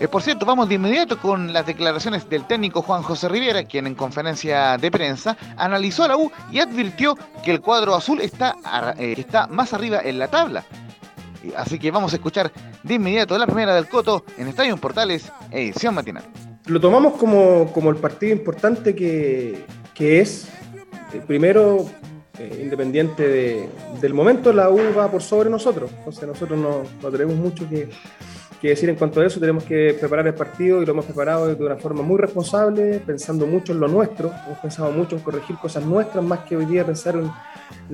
Eh, 0.00 0.08
por 0.08 0.22
cierto, 0.22 0.46
vamos 0.46 0.68
de 0.68 0.76
inmediato 0.76 1.18
con 1.18 1.52
las 1.52 1.66
declaraciones 1.66 2.28
del 2.28 2.44
técnico 2.46 2.82
Juan 2.82 3.02
José 3.02 3.28
Rivera, 3.28 3.64
quien 3.64 3.86
en 3.86 3.94
conferencia 3.94 4.78
de 4.78 4.90
prensa 4.90 5.36
analizó 5.56 6.08
la 6.08 6.16
U 6.16 6.32
y 6.50 6.60
advirtió 6.60 7.16
que 7.44 7.50
el 7.50 7.60
cuadro 7.60 7.94
azul 7.94 8.20
está, 8.20 8.56
eh, 8.98 9.14
está 9.16 9.46
más 9.48 9.74
arriba 9.74 10.00
en 10.02 10.18
la 10.18 10.28
tabla. 10.28 10.64
Así 11.56 11.78
que 11.78 11.90
vamos 11.90 12.12
a 12.12 12.16
escuchar 12.16 12.52
de 12.82 12.94
inmediato 12.94 13.36
la 13.36 13.46
primera 13.46 13.74
del 13.74 13.88
Coto 13.88 14.24
en 14.38 14.48
Estadio 14.48 14.76
Portales, 14.76 15.30
edición 15.50 15.94
matinal. 15.94 16.24
Lo 16.66 16.80
tomamos 16.80 17.14
como, 17.14 17.72
como 17.72 17.90
el 17.90 17.96
partido 17.96 18.32
importante 18.32 18.94
que, 18.94 19.64
que 19.94 20.20
es. 20.20 20.48
Eh, 21.12 21.20
primero, 21.26 21.86
eh, 22.38 22.60
independiente 22.62 23.28
de, 23.28 23.68
del 24.00 24.14
momento, 24.14 24.52
la 24.52 24.70
U 24.70 24.78
va 24.96 25.10
por 25.10 25.22
sobre 25.22 25.50
nosotros. 25.50 25.90
Entonces 25.98 26.26
nosotros 26.26 26.58
no, 26.58 27.10
tenemos 27.10 27.36
mucho 27.36 27.68
que, 27.68 27.88
decir 28.62 28.88
en 28.88 28.96
cuanto 28.96 29.20
a 29.20 29.26
eso. 29.26 29.40
Tenemos 29.40 29.64
que 29.64 29.94
preparar 29.98 30.26
el 30.26 30.34
partido 30.34 30.80
y 30.80 30.86
lo 30.86 30.92
hemos 30.92 31.04
preparado 31.04 31.52
de 31.52 31.64
una 31.64 31.76
forma 31.76 32.02
muy 32.02 32.16
responsable, 32.16 33.00
pensando 33.04 33.46
mucho 33.46 33.72
en 33.72 33.80
lo 33.80 33.88
nuestro. 33.88 34.32
Hemos 34.46 34.58
pensado 34.60 34.90
mucho 34.92 35.16
en 35.16 35.22
corregir 35.22 35.56
cosas 35.56 35.84
nuestras, 35.84 36.24
más 36.24 36.40
que 36.40 36.56
hoy 36.56 36.64
día 36.66 36.86
pensar 36.86 37.16
en, 37.16 37.30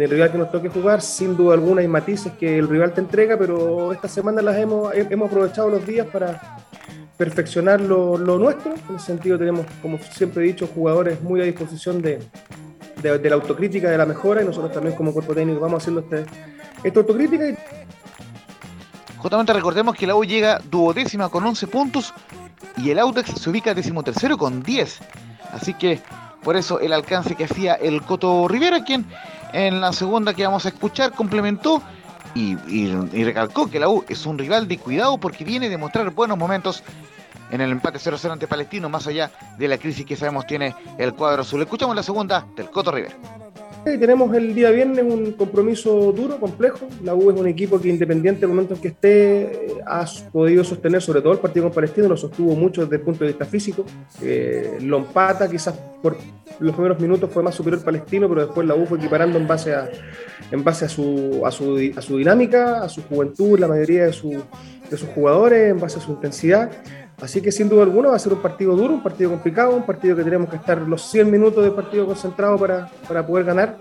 el 0.01 0.11
rival 0.11 0.31
que 0.31 0.39
nos 0.39 0.53
toque 0.53 0.69
jugar. 0.69 1.01
Sin 1.01 1.37
duda 1.37 1.55
alguna 1.55 1.81
hay 1.81 1.89
matices 1.89 2.33
que 2.39 2.59
el 2.59 2.69
rival 2.69 2.93
te 2.93 3.01
entrega, 3.01 3.37
pero 3.37 3.93
esta 3.93 4.09
semana 4.09 4.43
las 4.43 4.57
hemos, 4.59 4.95
hemos 4.95 5.29
aprovechado 5.29 5.71
los 5.71 5.87
días 5.87 6.07
para 6.07 6.59
perfeccionar 7.17 7.81
lo, 7.81 8.17
lo, 8.19 8.39
nuestro. 8.39 8.75
En 8.89 8.97
ese 8.97 9.07
sentido 9.07 9.39
tenemos, 9.39 9.67
como 9.83 9.99
siempre 9.99 10.45
he 10.45 10.47
dicho, 10.47 10.69
jugadores 10.69 11.21
muy 11.23 11.41
a 11.41 11.45
disposición 11.45 12.03
de, 12.03 12.21
de, 13.03 13.31
la 13.31 13.37
autocrítica, 13.37 13.91
de 13.91 13.99
la 13.99 14.07
mejora, 14.07 14.43
y 14.43 14.45
nosotros 14.45 14.73
también 14.73 14.97
como 14.97 15.13
cuerpo 15.13 15.35
técnico 15.35 15.61
vamos 15.61 15.83
haciendo 15.83 16.01
este, 16.01 16.27
esta 16.83 17.01
autocrítica. 17.01 17.45
Justamente 19.19 19.53
recordemos 19.53 19.97
que 19.97 20.07
la 20.07 20.15
U 20.15 20.25
llega 20.25 20.61
duodécima 20.71 21.29
con 21.29 21.45
11 21.45 21.67
puntos 21.67 22.15
y 22.77 22.91
el 22.91 22.99
Audax 22.99 23.41
se 23.41 23.51
ubica 23.51 23.75
decimotercero 23.75 24.39
con 24.39 24.63
10. 24.63 24.99
Así 25.53 25.75
que 25.75 26.01
por 26.43 26.57
eso 26.57 26.79
el 26.81 26.93
alcance 26.93 27.35
que 27.35 27.45
hacía 27.45 27.75
el 27.75 28.03
Coto 28.03 28.47
Rivera, 28.47 28.85
quien 28.85 29.07
en 29.53 29.81
la 29.81 29.93
segunda 29.93 30.35
que 30.35 30.45
vamos 30.45 30.67
a 30.67 30.69
escuchar 30.69 31.13
complementó 31.13 31.83
y, 32.35 32.53
y, 32.69 32.95
y, 33.13 33.25
recalcó 33.25 33.69
que 33.69 33.81
la 33.81 33.89
U 33.89 34.05
es 34.09 34.25
un 34.27 34.39
rival 34.39 34.69
de 34.69 34.79
cuidado 34.79 35.19
porque 35.19 35.45
viene 35.45 35.69
de 35.69 35.79
mostrar 35.79 36.11
buenos 36.11 36.39
momentos 36.39 36.85
en 37.51 37.61
el 37.61 37.71
empate 37.71 37.99
0-0 37.99 38.31
ante 38.31 38.47
Palestino, 38.47 38.89
más 38.89 39.07
allá 39.07 39.31
de 39.59 39.69
la 39.69 39.79
crisis 39.79 40.05
que 40.05 40.17
sabemos 40.17 40.47
tiene 40.47 40.75
el 40.99 41.15
cuadro 41.15 41.43
azul. 41.43 41.61
Escuchamos 41.63 41.95
la 41.95 42.03
segunda 42.03 42.47
del 42.57 42.71
Coto 42.71 42.91
Rivera. 42.91 43.15
Tenemos 43.85 44.35
el 44.35 44.55
día 44.55 44.71
viernes 44.71 45.05
un 45.05 45.33
compromiso 45.33 46.13
duro, 46.13 46.39
complejo. 46.39 46.89
La 47.03 47.15
U 47.15 47.31
es 47.31 47.39
un 47.39 47.47
equipo 47.47 47.81
que 47.81 47.89
independiente 47.89 48.41
del 48.41 48.51
momento 48.51 48.75
en 48.75 48.81
que 48.81 48.89
esté 48.89 49.79
ha 49.87 50.05
podido 50.31 50.63
sostener 50.63 51.01
sobre 51.01 51.23
todo 51.23 51.33
el 51.33 51.39
partido 51.39 51.67
con 51.67 51.75
Palestino, 51.75 52.09
lo 52.09 52.17
sostuvo 52.17 52.55
mucho 52.55 52.83
desde 52.83 52.97
el 52.97 53.03
punto 53.03 53.25
de 53.25 53.29
vista 53.29 53.47
físico. 53.47 53.85
Eh, 54.21 54.79
lo 54.83 54.99
empata, 54.99 55.49
quizás 55.49 55.75
por 56.03 56.19
los 56.59 56.75
primeros 56.75 57.01
minutos 57.01 57.31
fue 57.33 57.43
más 57.43 57.55
superior 57.55 57.83
Palestino, 57.83 58.29
pero 58.29 58.47
después 58.47 58.67
la 58.67 58.75
U 58.75 58.85
fue 58.85 58.99
equiparando 58.99 59.39
en 59.39 59.47
base 59.47 59.75
a, 59.75 59.89
en 60.51 60.63
base 60.63 60.85
a, 60.85 60.89
su, 60.89 61.43
a, 61.47 61.51
su, 61.51 61.93
a 61.97 62.03
su 62.03 62.19
dinámica, 62.19 62.83
a 62.83 62.89
su 62.89 63.03
juventud, 63.05 63.59
la 63.59 63.69
mayoría 63.69 64.07
de, 64.07 64.13
su, 64.13 64.43
de 64.91 64.97
sus 64.97 65.09
jugadores, 65.11 65.71
en 65.71 65.81
base 65.81 65.99
a 65.99 66.03
su 66.03 66.13
intensidad. 66.13 66.71
Así 67.21 67.41
que 67.41 67.51
sin 67.51 67.69
duda 67.69 67.83
alguna 67.83 68.11
va 68.11 68.17
a 68.17 68.19
ser 68.19 68.33
un 68.33 68.41
partido 68.41 68.77
duro, 68.77 68.95
un 68.95 69.03
partido 69.03 69.31
complicado, 69.31 69.75
un 69.75 69.85
partido 69.85 70.15
que 70.17 70.23
tenemos 70.23 70.49
que 70.49 70.57
estar 70.57 70.81
los 70.81 71.03
100 71.03 71.31
minutos 71.31 71.65
de 71.65 71.73
partido 71.73 72.07
concentrado 72.07 72.57
para, 72.57 72.89
para 73.09 73.27
poder 73.27 73.45
ganar. 73.45 73.77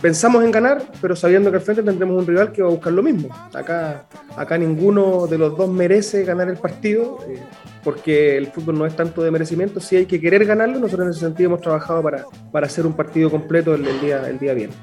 Pensamos 0.00 0.44
en 0.44 0.52
ganar, 0.52 0.80
pero 1.00 1.16
sabiendo 1.16 1.50
que 1.50 1.56
al 1.56 1.62
frente 1.62 1.82
tendremos 1.82 2.16
un 2.16 2.24
rival 2.24 2.52
que 2.52 2.62
va 2.62 2.68
a 2.68 2.70
buscar 2.70 2.92
lo 2.92 3.02
mismo. 3.02 3.28
Acá, 3.52 4.06
acá 4.36 4.56
ninguno 4.56 5.26
de 5.26 5.36
los 5.36 5.56
dos 5.56 5.68
merece 5.68 6.22
ganar 6.24 6.48
el 6.48 6.58
partido, 6.58 7.18
eh, 7.28 7.42
porque 7.82 8.36
el 8.36 8.46
fútbol 8.46 8.78
no 8.78 8.86
es 8.86 8.94
tanto 8.94 9.20
de 9.22 9.32
merecimiento, 9.32 9.80
sí 9.80 9.96
hay 9.96 10.06
que 10.06 10.20
querer 10.20 10.44
ganarlo. 10.44 10.78
Nosotros 10.78 11.06
en 11.06 11.10
ese 11.10 11.20
sentido 11.20 11.48
hemos 11.48 11.60
trabajado 11.60 12.02
para, 12.04 12.24
para 12.52 12.66
hacer 12.66 12.86
un 12.86 12.92
partido 12.92 13.30
completo 13.30 13.74
el, 13.74 14.00
día, 14.00 14.28
el 14.28 14.38
día 14.38 14.54
viernes. 14.54 14.78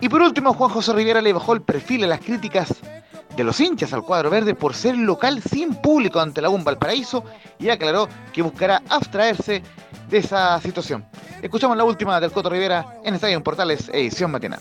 Y 0.00 0.10
por 0.10 0.20
último, 0.20 0.52
Juan 0.52 0.70
José 0.70 0.92
Rivera 0.92 1.22
le 1.22 1.32
bajó 1.32 1.54
el 1.54 1.62
perfil 1.62 2.04
a 2.04 2.06
las 2.06 2.20
críticas 2.20 2.74
de 3.38 3.44
los 3.44 3.60
hinchas 3.60 3.92
al 3.92 4.02
cuadro 4.02 4.30
verde 4.30 4.56
por 4.56 4.74
ser 4.74 4.96
local 4.96 5.40
sin 5.40 5.76
público 5.76 6.18
ante 6.18 6.42
la 6.42 6.48
Bomba 6.48 6.72
Valparaíso 6.72 7.22
y 7.60 7.68
aclaró 7.68 8.08
que 8.32 8.42
buscará 8.42 8.82
abstraerse 8.88 9.62
de 10.10 10.18
esa 10.18 10.60
situación. 10.60 11.04
Escuchamos 11.40 11.76
la 11.76 11.84
última 11.84 12.20
del 12.20 12.32
Coto 12.32 12.50
Rivera 12.50 12.98
en 13.04 13.14
Estadio 13.14 13.40
Portales, 13.40 13.88
edición 13.90 14.32
matinal. 14.32 14.58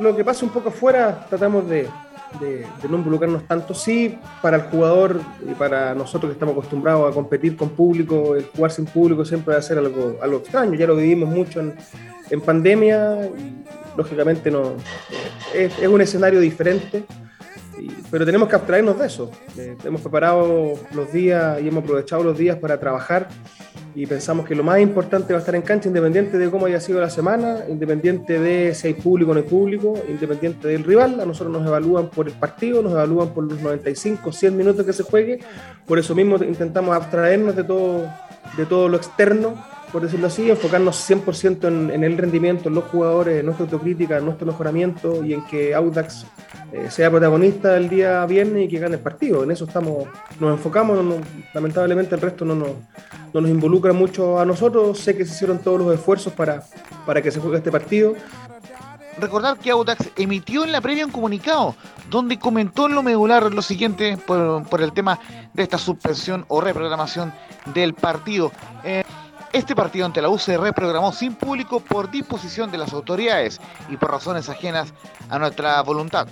Lo 0.00 0.16
que 0.16 0.24
pasa 0.24 0.46
un 0.46 0.50
poco 0.50 0.70
afuera, 0.70 1.26
tratamos 1.28 1.68
de, 1.68 1.86
no 2.88 2.96
involucrarnos 2.96 3.46
tanto. 3.46 3.74
Sí, 3.74 4.18
para 4.40 4.56
el 4.56 4.62
jugador 4.62 5.20
y 5.46 5.52
para 5.52 5.94
nosotros 5.94 6.30
que 6.30 6.34
estamos 6.34 6.54
acostumbrados 6.54 7.10
a 7.10 7.14
competir 7.14 7.54
con 7.54 7.68
público, 7.68 8.34
el 8.34 8.46
jugar 8.46 8.70
sin 8.70 8.86
público 8.86 9.26
siempre 9.26 9.52
va 9.52 9.60
a 9.60 9.62
ser 9.62 9.76
algo, 9.76 10.16
algo 10.22 10.38
extraño. 10.38 10.72
Ya 10.72 10.86
lo 10.86 10.96
vivimos 10.96 11.28
mucho 11.28 11.60
en, 11.60 11.76
en 12.30 12.40
pandemia, 12.40 13.26
y, 13.26 13.62
lógicamente 13.94 14.50
no, 14.50 14.72
es, 15.54 15.78
es 15.78 15.88
un 15.88 16.00
escenario 16.00 16.40
diferente 16.40 17.04
pero 18.10 18.24
tenemos 18.24 18.48
que 18.48 18.56
abstraernos 18.56 18.98
de 18.98 19.06
eso. 19.06 19.30
Eh, 19.56 19.76
hemos 19.84 20.00
preparado 20.00 20.74
los 20.94 21.12
días 21.12 21.60
y 21.60 21.68
hemos 21.68 21.84
aprovechado 21.84 22.22
los 22.22 22.36
días 22.36 22.56
para 22.56 22.78
trabajar 22.78 23.28
y 23.94 24.06
pensamos 24.06 24.46
que 24.46 24.54
lo 24.54 24.62
más 24.62 24.80
importante 24.80 25.32
va 25.32 25.38
a 25.38 25.40
estar 25.40 25.54
en 25.54 25.62
cancha, 25.62 25.88
independiente 25.88 26.38
de 26.38 26.50
cómo 26.50 26.66
haya 26.66 26.80
sido 26.80 27.00
la 27.00 27.10
semana, 27.10 27.64
independiente 27.68 28.38
de 28.38 28.74
si 28.74 28.88
hay 28.88 28.94
público 28.94 29.32
o 29.32 29.34
no 29.34 29.40
hay 29.40 29.46
público, 29.46 29.94
independiente 30.08 30.68
del 30.68 30.84
rival. 30.84 31.20
A 31.20 31.26
nosotros 31.26 31.52
nos 31.52 31.66
evalúan 31.66 32.08
por 32.08 32.28
el 32.28 32.34
partido, 32.34 32.82
nos 32.82 32.92
evalúan 32.92 33.30
por 33.30 33.44
los 33.44 33.60
95, 33.60 34.30
100 34.30 34.56
minutos 34.56 34.86
que 34.86 34.92
se 34.92 35.02
juegue. 35.02 35.40
Por 35.86 35.98
eso 35.98 36.14
mismo 36.14 36.36
intentamos 36.36 36.94
abstraernos 36.94 37.56
de 37.56 37.64
todo, 37.64 38.08
de 38.56 38.66
todo 38.66 38.88
lo 38.88 38.96
externo 38.96 39.56
por 39.92 40.02
decirlo 40.02 40.26
así, 40.26 40.50
enfocarnos 40.50 41.08
100% 41.08 41.68
en, 41.68 41.90
en, 41.90 42.04
el 42.04 42.18
rendimiento, 42.18 42.68
en 42.68 42.74
los 42.74 42.84
jugadores, 42.84 43.40
en 43.40 43.46
nuestra 43.46 43.64
autocrítica, 43.64 44.18
en 44.18 44.24
nuestro 44.24 44.46
mejoramiento 44.46 45.24
y 45.24 45.34
en 45.34 45.44
que 45.46 45.74
Audax 45.74 46.26
eh, 46.72 46.90
sea 46.90 47.10
protagonista 47.10 47.76
el 47.76 47.88
día 47.88 48.24
viernes 48.26 48.66
y 48.66 48.68
que 48.68 48.78
gane 48.78 48.96
el 48.96 49.00
partido. 49.00 49.42
En 49.42 49.50
eso 49.50 49.64
estamos, 49.64 50.06
nos 50.38 50.52
enfocamos, 50.52 50.98
lamentablemente 51.54 52.14
el 52.14 52.20
resto 52.20 52.44
no, 52.44 52.54
no, 52.54 52.66
no, 53.32 53.40
nos 53.40 53.50
involucra 53.50 53.92
mucho 53.92 54.38
a 54.38 54.44
nosotros. 54.44 54.98
Sé 54.98 55.16
que 55.16 55.24
se 55.24 55.34
hicieron 55.34 55.58
todos 55.58 55.80
los 55.80 55.94
esfuerzos 55.94 56.32
para, 56.34 56.62
para 57.06 57.22
que 57.22 57.30
se 57.30 57.40
juegue 57.40 57.58
este 57.58 57.72
partido. 57.72 58.14
Recordar 59.18 59.58
que 59.58 59.70
Audax 59.70 60.10
emitió 60.16 60.62
en 60.62 60.70
la 60.70 60.80
previa 60.80 61.04
un 61.04 61.10
comunicado 61.10 61.74
donde 62.08 62.38
comentó 62.38 62.86
en 62.86 62.94
lo 62.94 63.02
medular 63.02 63.52
lo 63.52 63.62
siguiente 63.62 64.16
por, 64.16 64.68
por 64.68 64.80
el 64.80 64.92
tema 64.92 65.18
de 65.54 65.62
esta 65.62 65.78
suspensión 65.78 66.44
o 66.48 66.60
reprogramación 66.60 67.32
del 67.74 67.94
partido. 67.94 68.52
Eh, 68.84 69.02
este 69.52 69.74
partido 69.74 70.06
ante 70.06 70.22
la 70.22 70.28
U 70.28 70.38
se 70.38 70.58
reprogramó 70.58 71.12
sin 71.12 71.34
público 71.34 71.80
por 71.80 72.10
disposición 72.10 72.70
de 72.70 72.78
las 72.78 72.92
autoridades 72.92 73.60
y 73.88 73.96
por 73.96 74.10
razones 74.10 74.48
ajenas 74.48 74.92
a 75.30 75.38
nuestra 75.38 75.80
voluntad. 75.82 76.28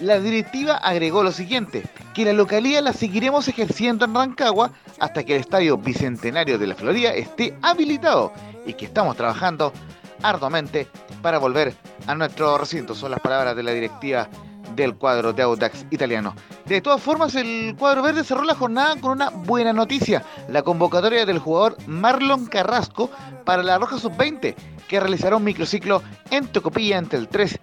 La 0.00 0.20
directiva 0.20 0.76
agregó 0.76 1.24
lo 1.24 1.32
siguiente, 1.32 1.84
que 2.14 2.24
la 2.24 2.32
localidad 2.32 2.82
la 2.82 2.92
seguiremos 2.92 3.48
ejerciendo 3.48 4.04
en 4.04 4.14
Rancagua 4.14 4.70
hasta 5.00 5.24
que 5.24 5.34
el 5.34 5.40
Estadio 5.40 5.76
Bicentenario 5.76 6.58
de 6.58 6.68
la 6.68 6.74
Florida 6.76 7.12
esté 7.14 7.56
habilitado 7.62 8.32
y 8.64 8.74
que 8.74 8.84
estamos 8.84 9.16
trabajando 9.16 9.72
arduamente 10.22 10.88
para 11.22 11.38
volver 11.38 11.74
a 12.06 12.14
nuestro 12.14 12.58
recinto. 12.58 12.94
Son 12.94 13.10
las 13.10 13.20
palabras 13.20 13.56
de 13.56 13.62
la 13.62 13.72
directiva 13.72 14.28
del 14.74 14.94
cuadro 14.94 15.32
de 15.32 15.42
Audax 15.42 15.86
italiano. 15.90 16.34
De 16.66 16.80
todas 16.80 17.02
formas, 17.02 17.34
el 17.34 17.74
cuadro 17.78 18.02
verde 18.02 18.24
cerró 18.24 18.44
la 18.44 18.54
jornada 18.54 18.96
con 19.00 19.12
una 19.12 19.30
buena 19.30 19.72
noticia, 19.72 20.24
la 20.48 20.62
convocatoria 20.62 21.26
del 21.26 21.38
jugador 21.38 21.76
Marlon 21.86 22.46
Carrasco 22.46 23.10
para 23.44 23.62
la 23.62 23.78
Roja 23.78 23.98
Sub-20, 23.98 24.54
que 24.86 25.00
realizará 25.00 25.36
un 25.36 25.44
microciclo 25.44 26.02
en 26.30 26.46
Tocopilla 26.46 26.98
entre 26.98 27.18
el 27.18 27.28
3, 27.28 27.58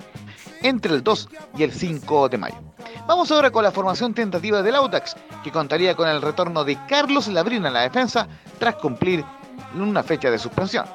entre 0.63 0.93
el 0.93 1.03
2 1.03 1.29
y 1.57 1.63
el 1.63 1.71
5 1.71 2.29
de 2.29 2.37
mayo. 2.37 2.57
Vamos 3.07 3.31
ahora 3.31 3.51
con 3.51 3.63
la 3.63 3.71
formación 3.71 4.13
tentativa 4.13 4.61
del 4.61 4.75
Audax, 4.75 5.15
que 5.43 5.51
contaría 5.51 5.95
con 5.95 6.09
el 6.09 6.21
retorno 6.21 6.63
de 6.63 6.77
Carlos 6.87 7.27
Labrina 7.27 7.69
a 7.69 7.71
la 7.71 7.81
defensa 7.81 8.27
tras 8.59 8.75
cumplir 8.75 9.23
una 9.75 10.03
fecha 10.03 10.31
de 10.31 10.39
suspensión. 10.39 10.85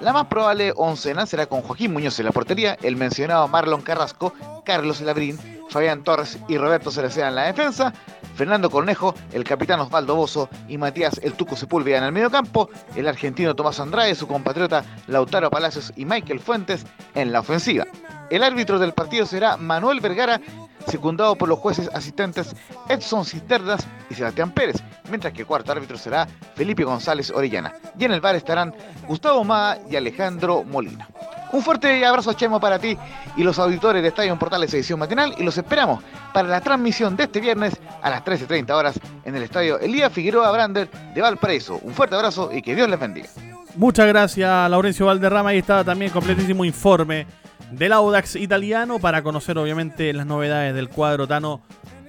La 0.00 0.12
más 0.12 0.26
probable 0.26 0.72
oncena 0.76 1.24
será 1.24 1.46
con 1.46 1.62
Joaquín 1.62 1.92
Muñoz 1.92 2.18
en 2.18 2.26
la 2.26 2.32
portería, 2.32 2.76
el 2.82 2.96
mencionado 2.96 3.48
Marlon 3.48 3.80
Carrasco, 3.80 4.34
Carlos 4.64 5.00
Labrín, 5.00 5.38
Fabián 5.70 6.04
Torres 6.04 6.38
y 6.48 6.58
Roberto 6.58 6.90
Cereceda 6.90 7.28
en 7.28 7.34
la 7.34 7.44
defensa, 7.44 7.94
Fernando 8.34 8.70
Cornejo, 8.70 9.14
el 9.32 9.44
capitán 9.44 9.80
Osvaldo 9.80 10.14
Bozo 10.14 10.50
y 10.68 10.76
Matías 10.76 11.18
El 11.22 11.32
Tuco 11.32 11.56
Sepúlveda 11.56 11.98
en 11.98 12.04
el 12.04 12.12
mediocampo, 12.12 12.68
el 12.94 13.08
argentino 13.08 13.56
Tomás 13.56 13.80
Andrade, 13.80 14.14
su 14.14 14.28
compatriota 14.28 14.84
Lautaro 15.06 15.50
Palacios 15.50 15.92
y 15.96 16.04
Michael 16.04 16.40
Fuentes 16.40 16.84
en 17.14 17.32
la 17.32 17.40
ofensiva. 17.40 17.86
El 18.28 18.42
árbitro 18.42 18.78
del 18.78 18.92
partido 18.92 19.24
será 19.24 19.56
Manuel 19.56 20.00
Vergara, 20.00 20.40
secundado 20.86 21.36
por 21.36 21.48
los 21.48 21.58
jueces 21.58 21.90
asistentes 21.92 22.54
Edson 22.88 23.24
Cisterdas 23.24 23.86
y 24.10 24.14
Sebastián 24.14 24.52
Pérez, 24.52 24.76
mientras 25.08 25.32
que 25.32 25.40
el 25.42 25.46
cuarto 25.46 25.72
árbitro 25.72 25.98
será 25.98 26.26
Felipe 26.54 26.84
González 26.84 27.30
Orellana. 27.30 27.74
Y 27.98 28.04
en 28.04 28.12
el 28.12 28.20
bar 28.20 28.36
estarán 28.36 28.74
Gustavo 29.06 29.44
Mada 29.44 29.78
y 29.90 29.96
Alejandro 29.96 30.64
Molina. 30.64 31.08
Un 31.52 31.62
fuerte 31.62 32.04
abrazo 32.04 32.32
Chemo 32.32 32.58
para 32.60 32.78
ti 32.78 32.98
y 33.36 33.44
los 33.44 33.58
auditores 33.58 34.02
de 34.02 34.08
Estadio 34.08 34.32
en 34.32 34.38
Portales 34.38 34.74
Edición 34.74 34.98
Matinal 34.98 35.34
y 35.38 35.44
los 35.44 35.56
esperamos 35.56 36.02
para 36.32 36.48
la 36.48 36.60
transmisión 36.60 37.16
de 37.16 37.24
este 37.24 37.40
viernes 37.40 37.74
a 38.02 38.10
las 38.10 38.24
13.30 38.24 38.70
horas 38.72 39.00
en 39.24 39.36
el 39.36 39.42
Estadio 39.42 39.78
Elías 39.78 40.12
Figueroa 40.12 40.50
Brander 40.50 40.90
de 41.14 41.20
Valparaíso. 41.20 41.78
Un 41.82 41.94
fuerte 41.94 42.16
abrazo 42.16 42.50
y 42.52 42.62
que 42.62 42.74
Dios 42.74 42.88
les 42.88 42.98
bendiga. 42.98 43.28
Muchas 43.76 44.06
gracias, 44.06 44.70
Laurencio 44.70 45.06
Valderrama. 45.06 45.50
Ahí 45.50 45.58
estaba 45.58 45.84
también 45.84 46.10
completísimo 46.10 46.64
informe 46.64 47.26
del 47.70 47.92
Audax 47.92 48.36
italiano 48.36 48.98
para 48.98 49.22
conocer, 49.22 49.58
obviamente, 49.58 50.12
las 50.12 50.26
novedades 50.26 50.74
del 50.74 50.88
cuadro 50.88 51.26
Tano 51.26 51.62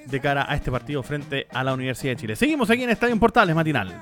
de 0.06 0.20
cara 0.22 0.46
a 0.50 0.56
este 0.56 0.72
partido 0.72 1.04
frente 1.04 1.48
a 1.52 1.64
la 1.64 1.74
Universidad 1.74 2.14
de 2.14 2.18
Chile. 2.18 2.36
Seguimos 2.36 2.70
aquí 2.70 2.84
en 2.84 2.90
Estadio 2.90 3.18
Portales 3.20 3.56
Matinal. 3.56 3.94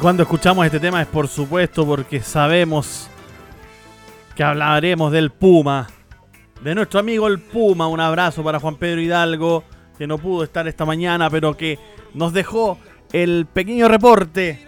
Cuando 0.00 0.22
escuchamos 0.22 0.64
este 0.64 0.78
tema 0.78 1.02
es 1.02 1.08
por 1.08 1.26
supuesto 1.26 1.84
porque 1.84 2.20
sabemos 2.20 3.10
que 4.36 4.44
hablaremos 4.44 5.10
del 5.10 5.30
Puma, 5.30 5.88
de 6.62 6.74
nuestro 6.74 7.00
amigo 7.00 7.26
el 7.26 7.40
Puma. 7.40 7.88
Un 7.88 7.98
abrazo 7.98 8.44
para 8.44 8.60
Juan 8.60 8.76
Pedro 8.76 9.00
Hidalgo, 9.00 9.64
que 9.98 10.06
no 10.06 10.18
pudo 10.18 10.44
estar 10.44 10.68
esta 10.68 10.84
mañana, 10.84 11.28
pero 11.30 11.56
que 11.56 11.78
nos 12.14 12.32
dejó 12.32 12.78
el 13.12 13.46
pequeño 13.52 13.88
reporte 13.88 14.66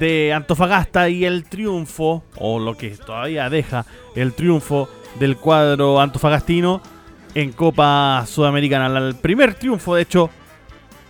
de 0.00 0.32
Antofagasta 0.32 1.08
y 1.08 1.24
el 1.24 1.44
triunfo, 1.44 2.24
o 2.36 2.58
lo 2.58 2.76
que 2.76 2.90
todavía 2.90 3.48
deja 3.48 3.86
el 4.16 4.32
triunfo 4.32 4.88
del 5.20 5.36
cuadro 5.36 6.00
antofagastino 6.00 6.80
en 7.34 7.52
Copa 7.52 8.24
Sudamericana. 8.26 8.98
El 8.98 9.14
primer 9.14 9.54
triunfo, 9.54 9.94
de 9.94 10.02
hecho, 10.02 10.30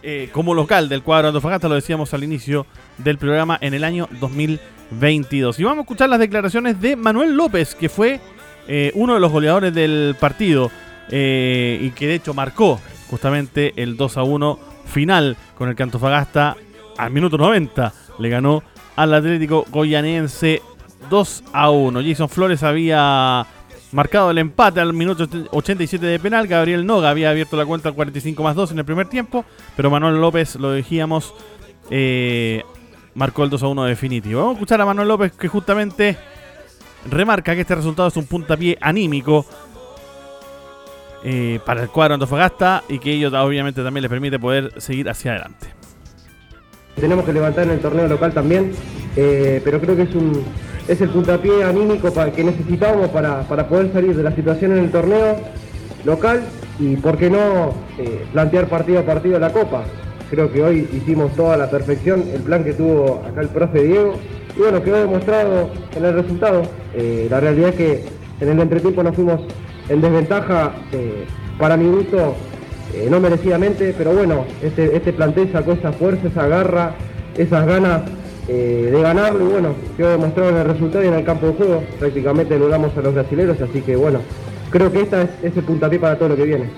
eh, 0.09 0.29
como 0.31 0.55
local 0.55 0.89
del 0.89 1.03
cuadro 1.03 1.27
Antofagasta, 1.27 1.69
lo 1.69 1.75
decíamos 1.75 2.15
al 2.15 2.23
inicio 2.23 2.65
del 2.97 3.19
programa 3.19 3.59
en 3.61 3.75
el 3.75 3.83
año 3.83 4.09
2022. 4.21 5.59
Y 5.59 5.65
vamos 5.65 5.79
a 5.79 5.81
escuchar 5.81 6.09
las 6.09 6.21
declaraciones 6.21 6.81
de 6.81 6.95
Manuel 6.95 7.35
López, 7.35 7.75
que 7.75 7.89
fue 7.89 8.21
eh, 8.69 8.93
uno 8.95 9.15
de 9.15 9.21
los 9.21 9.33
goleadores 9.33 9.75
del 9.75 10.15
partido 10.21 10.71
eh, 11.11 11.81
y 11.83 11.91
que 11.91 12.07
de 12.07 12.15
hecho 12.15 12.35
marcó 12.35 12.81
justamente 13.11 13.73
el 13.75 13.97
2 13.97 14.17
a 14.19 14.23
1 14.23 14.61
final 14.85 15.37
con 15.59 15.71
el 15.71 15.75
que 15.75 15.83
Antofagasta 15.83 16.57
al 16.97 17.11
minuto 17.11 17.37
90 17.37 17.93
le 18.21 18.29
ganó 18.29 18.63
al 18.95 19.13
Atlético 19.13 19.67
Goyanense 19.73 20.63
2 21.11 21.45
a 21.53 21.71
1. 21.71 22.01
Jason 22.05 22.29
Flores 22.29 22.63
había 22.63 23.45
marcado 23.97 24.31
el 24.31 24.37
empate 24.37 24.79
al 24.79 24.93
minuto 24.93 25.27
87 25.51 26.05
de 26.05 26.19
penal. 26.19 26.47
Gabriel 26.47 26.85
Noga 26.85 27.09
había 27.09 27.31
abierto 27.31 27.57
la 27.57 27.65
cuenta 27.65 27.89
al 27.89 27.95
45 27.95 28.43
más 28.43 28.55
2 28.55 28.73
en 28.73 28.79
el 28.81 28.85
primer 28.85 29.09
tiempo. 29.09 29.47
Pero 29.75 29.91
Manuel 29.91 30.21
López, 30.21 30.57
lo 30.57 30.71
decíamos, 30.71 31.33
eh, 31.89 32.63
marcó 33.15 33.43
el 33.45 33.51
2 33.51 33.63
a 33.63 33.69
1 33.69 33.85
definitivo. 33.85 34.41
Vamos 34.41 34.57
a 34.57 34.59
escuchar 34.59 34.83
a 34.83 34.85
Manuel 34.85 35.09
López 35.09 35.33
que 35.33 35.49
justamente 35.49 36.19
remarca 37.11 37.55
que 37.55 37.63
este 37.63 37.75
resultado 37.75 38.09
es 38.09 38.17
un 38.19 38.27
puntapié 38.27 38.77
anímico 38.83 39.47
eh, 41.25 41.59
para 41.65 41.83
el 41.83 41.89
cuadro 41.89 42.15
Antofagasta 42.15 42.85
y 42.91 42.99
que 42.99 43.15
ello 43.15 43.29
obviamente 43.43 43.83
también 43.83 44.03
les 44.03 44.11
permite 44.11 44.39
poder 44.39 44.75
seguir 44.77 45.09
hacia 45.09 45.31
adelante. 45.31 45.76
Tenemos 47.01 47.25
que 47.25 47.33
levantar 47.33 47.65
en 47.65 47.73
el 47.73 47.81
torneo 47.81 48.09
local 48.09 48.33
también, 48.33 48.73
eh, 49.17 49.61
pero 49.65 49.81
creo 49.81 49.97
que 49.97 50.03
es 50.03 50.15
un 50.15 50.43
es 50.89 51.01
el 51.01 51.09
puntapié 51.09 51.65
anímico 51.65 52.13
que 52.35 52.45
necesitábamos 52.45 53.09
para, 53.09 53.41
para 53.41 53.67
poder 53.67 53.93
salir 53.93 54.17
de 54.17 54.23
la 54.23 54.33
situación 54.33 54.71
en 54.71 54.85
el 54.85 54.91
torneo 54.93 55.37
local 56.05 56.43
y 56.79 56.95
por 56.97 57.19
qué 57.19 57.29
no 57.29 57.75
eh, 57.99 58.25
plantear 58.33 58.69
partido 58.69 59.01
a 59.01 59.03
partido 59.03 59.39
la 59.41 59.53
copa. 59.53 59.83
Creo 60.31 60.53
que 60.53 60.63
hoy 60.63 60.89
hicimos 60.93 61.35
toda 61.35 61.57
la 61.57 61.69
perfección, 61.69 62.23
el 62.33 62.43
plan 62.43 62.63
que 62.63 62.73
tuvo 62.73 63.25
acá 63.29 63.41
el 63.41 63.49
profe 63.49 63.83
Diego, 63.83 64.15
y 64.57 64.61
bueno, 64.61 64.81
quedó 64.81 65.01
demostrado 65.01 65.71
en 65.97 66.05
el 66.05 66.15
resultado. 66.15 66.63
Eh, 66.95 67.27
la 67.29 67.41
realidad 67.41 67.71
es 67.71 67.75
que 67.75 68.05
en 68.41 68.49
el 68.49 68.61
entretiempo 68.61 69.03
nos 69.03 69.17
fuimos 69.17 69.41
en 69.89 70.01
desventaja, 70.01 70.73
para 71.59 71.77
mi 71.77 71.89
gusto, 71.89 72.37
eh, 72.95 73.09
no 73.11 73.21
merecidamente, 73.21 73.95
pero 73.97 74.13
bueno, 74.13 74.45
este, 74.63 74.97
este 74.97 75.13
plantel 75.13 75.51
sacó 75.53 75.73
esa 75.73 75.93
fuerza, 75.93 76.29
esa 76.29 76.47
garra, 76.47 76.95
esas 77.37 77.67
ganas 77.67 78.03
eh, 78.49 78.91
de 78.93 79.03
ganarlo 79.03 79.45
y 79.45 79.53
bueno, 79.53 79.75
quedó 79.97 80.11
demostrado 80.11 80.51
en 80.51 80.57
el 80.57 80.65
resultado 80.65 81.05
y 81.05 81.09
en 81.09 81.15
el 81.15 81.25
campo 81.25 81.47
de 81.47 81.53
juego. 81.55 81.85
Prácticamente 81.99 82.59
logramos 82.59 82.97
a 82.97 83.01
los 83.01 83.15
brasileños, 83.15 83.61
así 83.61 83.81
que 83.81 83.97
bueno, 83.97 84.21
creo 84.71 84.91
que 84.93 85.01
esta 85.03 85.23
es, 85.23 85.31
es 85.43 85.57
el 85.57 85.65
puntapié 85.65 85.99
para 85.99 86.17
todo 86.17 86.31
lo 86.31 86.37
que 86.37 86.45
viene. 86.45 86.71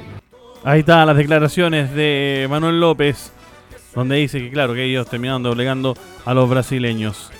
Ahí 0.64 0.80
están 0.80 1.06
las 1.06 1.16
declaraciones 1.16 1.94
de 1.94 2.46
Manuel 2.50 2.80
López, 2.80 3.32
donde 3.94 4.16
dice 4.16 4.40
que 4.40 4.50
claro, 4.50 4.74
que 4.74 4.84
ellos 4.84 5.08
terminaron 5.08 5.42
doblegando 5.42 5.94
a 6.24 6.34
los 6.34 6.48
brasileños. 6.48 7.30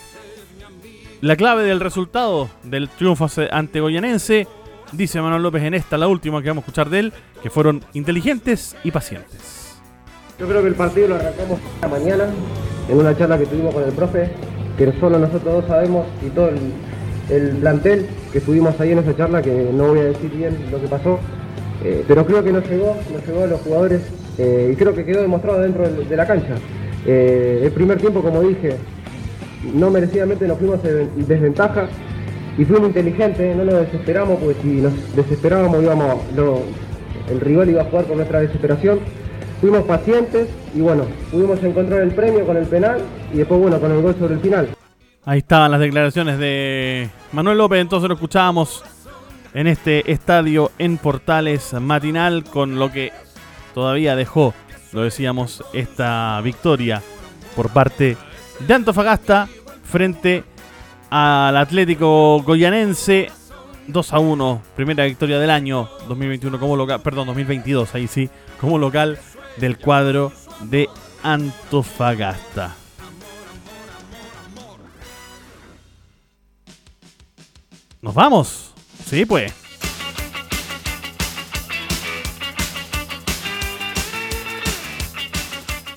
La 1.20 1.34
clave 1.34 1.64
del 1.64 1.80
resultado 1.80 2.48
del 2.62 2.88
triunfo 2.88 3.26
ante 3.50 3.80
Goyanense, 3.80 4.46
dice 4.92 5.20
Manuel 5.20 5.42
López 5.42 5.62
en 5.62 5.74
esta, 5.74 5.98
la 5.98 6.08
última 6.08 6.42
que 6.42 6.48
vamos 6.48 6.62
a 6.62 6.66
escuchar 6.66 6.90
de 6.90 7.00
él, 7.00 7.12
que 7.42 7.50
fueron 7.50 7.82
inteligentes 7.92 8.76
y 8.84 8.90
pacientes. 8.90 9.78
Yo 10.38 10.46
creo 10.46 10.62
que 10.62 10.68
el 10.68 10.74
partido 10.74 11.08
lo 11.08 11.14
arrancamos 11.16 11.58
esta 11.74 11.88
mañana 11.88 12.24
en 12.88 12.98
una 12.98 13.16
charla 13.16 13.38
que 13.38 13.46
tuvimos 13.46 13.74
con 13.74 13.82
el 13.82 13.92
profe, 13.92 14.30
que 14.76 14.92
solo 15.00 15.18
nosotros 15.18 15.54
dos 15.54 15.64
sabemos 15.66 16.06
y 16.24 16.30
todo 16.30 16.48
el, 16.48 16.72
el 17.30 17.56
plantel 17.56 18.06
que 18.32 18.38
estuvimos 18.38 18.78
ahí 18.80 18.92
en 18.92 18.98
esa 18.98 19.16
charla, 19.16 19.42
que 19.42 19.70
no 19.72 19.88
voy 19.88 19.98
a 20.00 20.04
decir 20.04 20.30
bien 20.30 20.56
lo 20.70 20.80
que 20.80 20.88
pasó, 20.88 21.18
eh, 21.84 22.04
pero 22.08 22.26
creo 22.26 22.42
que 22.42 22.52
nos 22.52 22.68
llegó, 22.68 22.96
nos 23.12 23.26
llegó 23.26 23.44
a 23.44 23.46
los 23.46 23.60
jugadores 23.60 24.02
eh, 24.38 24.70
y 24.72 24.76
creo 24.76 24.94
que 24.94 25.04
quedó 25.04 25.20
demostrado 25.22 25.60
dentro 25.60 25.88
de, 25.88 26.16
la 26.16 26.26
cancha. 26.26 26.54
Eh, 27.06 27.60
el 27.64 27.72
primer 27.72 27.98
tiempo, 27.98 28.22
como 28.22 28.42
dije, 28.42 28.76
no 29.74 29.90
merecidamente 29.90 30.46
nos 30.46 30.58
fuimos 30.58 30.80
en 30.84 31.26
desventaja 31.26 31.88
y 32.58 32.64
fuimos 32.64 32.88
inteligentes, 32.88 33.56
no 33.56 33.64
nos 33.64 33.74
desesperamos, 33.74 34.38
porque 34.40 34.56
si 34.62 34.68
nos 34.68 35.16
desesperábamos 35.16 35.82
íbamos, 35.82 36.16
lo- 36.36 36.62
el 37.30 37.40
rival 37.40 37.70
iba 37.70 37.82
a 37.82 37.84
jugar 37.84 38.06
con 38.06 38.16
nuestra 38.16 38.40
desesperación. 38.40 39.00
Fuimos 39.60 39.82
pacientes 39.84 40.48
y 40.74 40.80
bueno, 40.80 41.04
pudimos 41.30 41.62
encontrar 41.62 42.02
el 42.02 42.10
premio 42.12 42.44
con 42.46 42.56
el 42.56 42.66
penal 42.66 43.00
y 43.32 43.38
después 43.38 43.60
bueno, 43.60 43.78
con 43.80 43.90
el 43.92 44.00
gol 44.02 44.14
sobre 44.18 44.34
el 44.34 44.40
final. 44.40 44.68
Ahí 45.24 45.38
estaban 45.38 45.70
las 45.70 45.80
declaraciones 45.80 46.38
de 46.38 47.10
Manuel 47.32 47.58
López, 47.58 47.80
entonces 47.80 48.08
lo 48.08 48.14
escuchábamos 48.14 48.82
en 49.54 49.66
este 49.66 50.10
estadio 50.10 50.70
en 50.78 50.96
Portales 50.96 51.72
matinal 51.74 52.44
con 52.44 52.78
lo 52.78 52.90
que 52.92 53.12
todavía 53.74 54.16
dejó, 54.16 54.54
lo 54.92 55.02
decíamos, 55.02 55.62
esta 55.74 56.40
victoria 56.42 57.02
por 57.54 57.70
parte 57.70 58.16
de 58.66 58.74
Antofagasta 58.74 59.48
frente 59.84 60.44
al 61.10 61.56
Atlético 61.56 62.42
Goyanense 62.42 63.30
2 63.86 64.12
a 64.12 64.18
1, 64.18 64.62
primera 64.76 65.04
victoria 65.04 65.38
del 65.38 65.50
año 65.50 65.88
2021 66.08 66.60
como 66.60 66.76
local, 66.76 67.00
perdón, 67.02 67.26
2022, 67.28 67.94
ahí 67.94 68.06
sí, 68.06 68.28
como 68.60 68.78
local 68.78 69.18
del 69.56 69.78
cuadro 69.78 70.32
de 70.62 70.88
Antofagasta. 71.22 72.76
¿Nos 78.00 78.14
vamos? 78.14 78.74
Sí, 79.04 79.24
pues. 79.24 79.52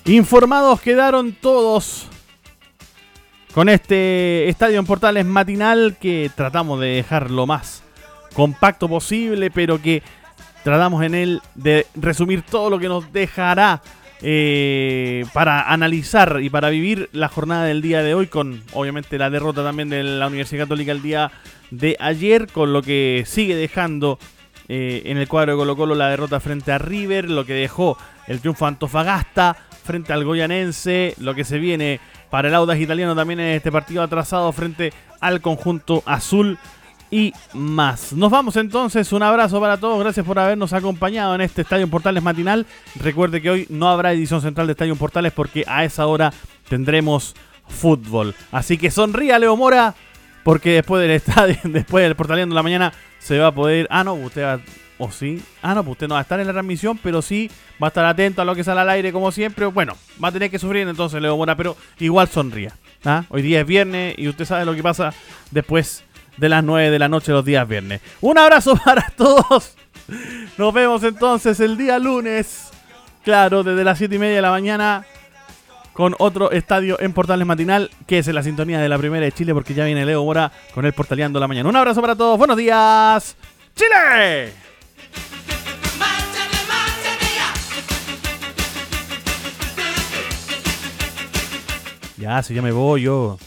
Informados 0.06 0.82
quedaron 0.82 1.32
todos 1.34 2.08
con 3.53 3.67
este 3.69 4.47
estadio 4.47 4.79
en 4.79 4.85
Portales 4.85 5.25
matinal 5.25 5.97
que 5.99 6.31
tratamos 6.35 6.79
de 6.79 6.87
dejar 6.87 7.31
lo 7.31 7.45
más 7.45 7.83
compacto 8.33 8.87
posible, 8.87 9.51
pero 9.51 9.81
que 9.81 10.01
tratamos 10.63 11.03
en 11.03 11.15
él 11.15 11.41
de 11.55 11.85
resumir 11.95 12.43
todo 12.43 12.69
lo 12.69 12.79
que 12.79 12.87
nos 12.87 13.11
dejará 13.11 13.81
eh, 14.21 15.25
para 15.33 15.71
analizar 15.71 16.39
y 16.41 16.49
para 16.49 16.69
vivir 16.69 17.09
la 17.11 17.27
jornada 17.27 17.65
del 17.65 17.81
día 17.81 18.03
de 18.03 18.13
hoy 18.13 18.27
con 18.27 18.61
obviamente 18.73 19.17
la 19.17 19.29
derrota 19.29 19.63
también 19.63 19.89
de 19.89 20.03
la 20.03 20.27
Universidad 20.27 20.65
Católica 20.65 20.91
el 20.91 21.01
día 21.01 21.31
de 21.71 21.97
ayer, 21.99 22.47
con 22.47 22.71
lo 22.71 22.81
que 22.81 23.23
sigue 23.25 23.55
dejando 23.55 24.19
eh, 24.69 25.01
en 25.05 25.17
el 25.17 25.27
cuadro 25.27 25.53
de 25.53 25.57
Colo 25.57 25.75
Colo 25.75 25.95
la 25.95 26.09
derrota 26.09 26.39
frente 26.39 26.71
a 26.71 26.77
River, 26.77 27.29
lo 27.29 27.45
que 27.45 27.53
dejó 27.53 27.97
el 28.27 28.39
triunfo 28.39 28.65
Antofagasta 28.65 29.57
frente 29.83 30.13
al 30.13 30.23
Goyanense, 30.23 31.15
lo 31.17 31.33
que 31.33 31.43
se 31.43 31.57
viene 31.57 31.99
para 32.32 32.48
el 32.48 32.56
Audas 32.56 32.80
italiano 32.80 33.15
también 33.15 33.39
en 33.39 33.56
este 33.56 33.72
partido 33.72 34.02
atrasado 34.02 34.52
frente 34.52 34.91
al 35.20 35.41
conjunto 35.41 36.02
azul 36.08 36.58
y 37.12 37.34
más. 37.54 38.13
Nos 38.13 38.32
vamos 38.32 38.56
entonces, 38.56 39.12
un 39.12 39.22
abrazo 39.22 39.60
para 39.60 39.78
todos, 39.78 40.00
gracias 40.00 40.26
por 40.26 40.39
habernos 40.39 40.74
acompañado 40.74 41.36
en 41.36 41.41
este 41.41 41.62
Estadio 41.62 41.88
Portales 41.89 42.24
matinal. 42.24 42.65
Recuerde 42.96 43.41
que 43.41 43.50
hoy 43.50 43.67
no 43.70 43.89
habrá 43.89 44.13
edición 44.13 44.41
central 44.41 44.65
de 44.65 44.72
Estadio 44.72 44.96
Portales 44.96 45.34
porque 45.34 45.65
a 45.67 45.84
esa 45.84 46.08
hora 46.08 46.34
tendremos 46.70 47.36
fútbol. 47.67 48.34
Así 48.52 48.78
que 48.78 48.89
sonría 48.89 49.38
Leo 49.38 49.58
Mora 49.58 49.94
porque 50.44 50.72
después 50.72 51.02
del 51.02 51.12
estadio, 51.12 51.58
después 51.65 52.04
del 52.04 52.15
Portaleando 52.15 52.54
de 52.54 52.58
la 52.58 52.63
mañana 52.63 52.94
se 53.20 53.38
va 53.38 53.48
a 53.48 53.52
poder... 53.52 53.88
Ah, 53.91 54.04
no, 54.04 54.13
usted 54.13 54.44
va... 54.44 54.60
¿O 55.03 55.09
sí? 55.11 55.41
Ah, 55.63 55.73
no, 55.73 55.83
pues 55.83 55.93
usted 55.93 56.07
no 56.07 56.13
va 56.13 56.19
a 56.19 56.21
estar 56.21 56.39
en 56.39 56.45
la 56.45 56.53
transmisión, 56.53 56.95
pero 57.01 57.23
sí 57.23 57.49
va 57.81 57.87
a 57.87 57.89
estar 57.89 58.05
atento 58.05 58.43
a 58.43 58.45
lo 58.45 58.53
que 58.53 58.63
sale 58.63 58.81
al 58.81 58.89
aire 58.91 59.11
como 59.11 59.31
siempre. 59.31 59.65
Bueno, 59.65 59.97
va 60.23 60.27
a 60.27 60.31
tener 60.31 60.51
que 60.51 60.59
sufrir 60.59 60.87
entonces 60.87 61.19
Leo 61.19 61.35
Mora, 61.35 61.55
pero 61.55 61.75
igual 61.97 62.27
sonría. 62.27 62.75
¿ah? 63.03 63.23
Hoy 63.29 63.41
día 63.41 63.61
es 63.61 63.65
viernes 63.65 64.13
y 64.15 64.27
usted 64.27 64.45
sabe 64.45 64.63
lo 64.63 64.75
que 64.75 64.83
pasa 64.83 65.11
después 65.49 66.03
de 66.37 66.49
las 66.49 66.63
9 66.63 66.91
de 66.91 66.99
la 66.99 67.09
noche 67.09 67.31
los 67.31 67.43
días 67.43 67.67
viernes. 67.67 67.99
Un 68.21 68.37
abrazo 68.37 68.75
para 68.85 69.09
todos. 69.17 69.75
Nos 70.59 70.71
vemos 70.71 71.01
entonces 71.01 71.59
el 71.61 71.77
día 71.77 71.97
lunes. 71.97 72.69
Claro, 73.23 73.63
desde 73.63 73.83
las 73.83 73.97
7 73.97 74.13
y 74.13 74.19
media 74.19 74.35
de 74.35 74.41
la 74.43 74.51
mañana 74.51 75.03
con 75.93 76.13
otro 76.19 76.51
estadio 76.51 76.99
en 76.99 77.11
Portales 77.11 77.47
Matinal, 77.47 77.89
que 78.05 78.19
es 78.19 78.27
en 78.27 78.35
la 78.35 78.43
sintonía 78.43 78.79
de 78.79 78.87
la 78.87 78.99
primera 78.99 79.25
de 79.25 79.31
Chile, 79.31 79.51
porque 79.55 79.73
ya 79.73 79.83
viene 79.83 80.05
Leo 80.05 80.23
Mora 80.23 80.51
con 80.75 80.85
el 80.85 80.93
Portaleando 80.93 81.39
la 81.39 81.47
mañana. 81.47 81.67
Un 81.67 81.75
abrazo 81.75 82.01
para 82.01 82.15
todos, 82.15 82.37
buenos 82.37 82.55
días, 82.55 83.35
Chile. 83.73 84.61
Ya, 92.21 92.43
si 92.43 92.53
ya 92.53 92.62
me 92.62 92.71
voy 92.71 93.01
yo. 93.01 93.39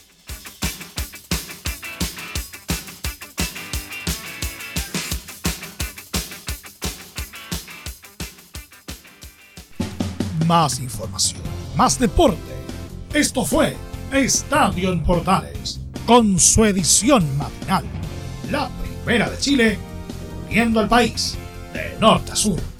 Más 10.45 10.81
información, 10.81 11.41
más 11.77 12.01
deporte. 12.01 12.37
Esto 13.13 13.45
fue 13.45 13.77
Estadio 14.11 14.91
en 14.91 15.05
Portales, 15.05 15.81
con 16.05 16.41
su 16.41 16.65
edición 16.65 17.25
matinal. 17.39 17.85
La 18.51 18.69
primera 19.05 19.31
de 19.31 19.39
Chile, 19.39 19.79
viendo 20.51 20.81
al 20.81 20.89
país 20.89 21.39
de 21.73 21.97
norte 22.01 22.33
a 22.33 22.35
sur. 22.35 22.74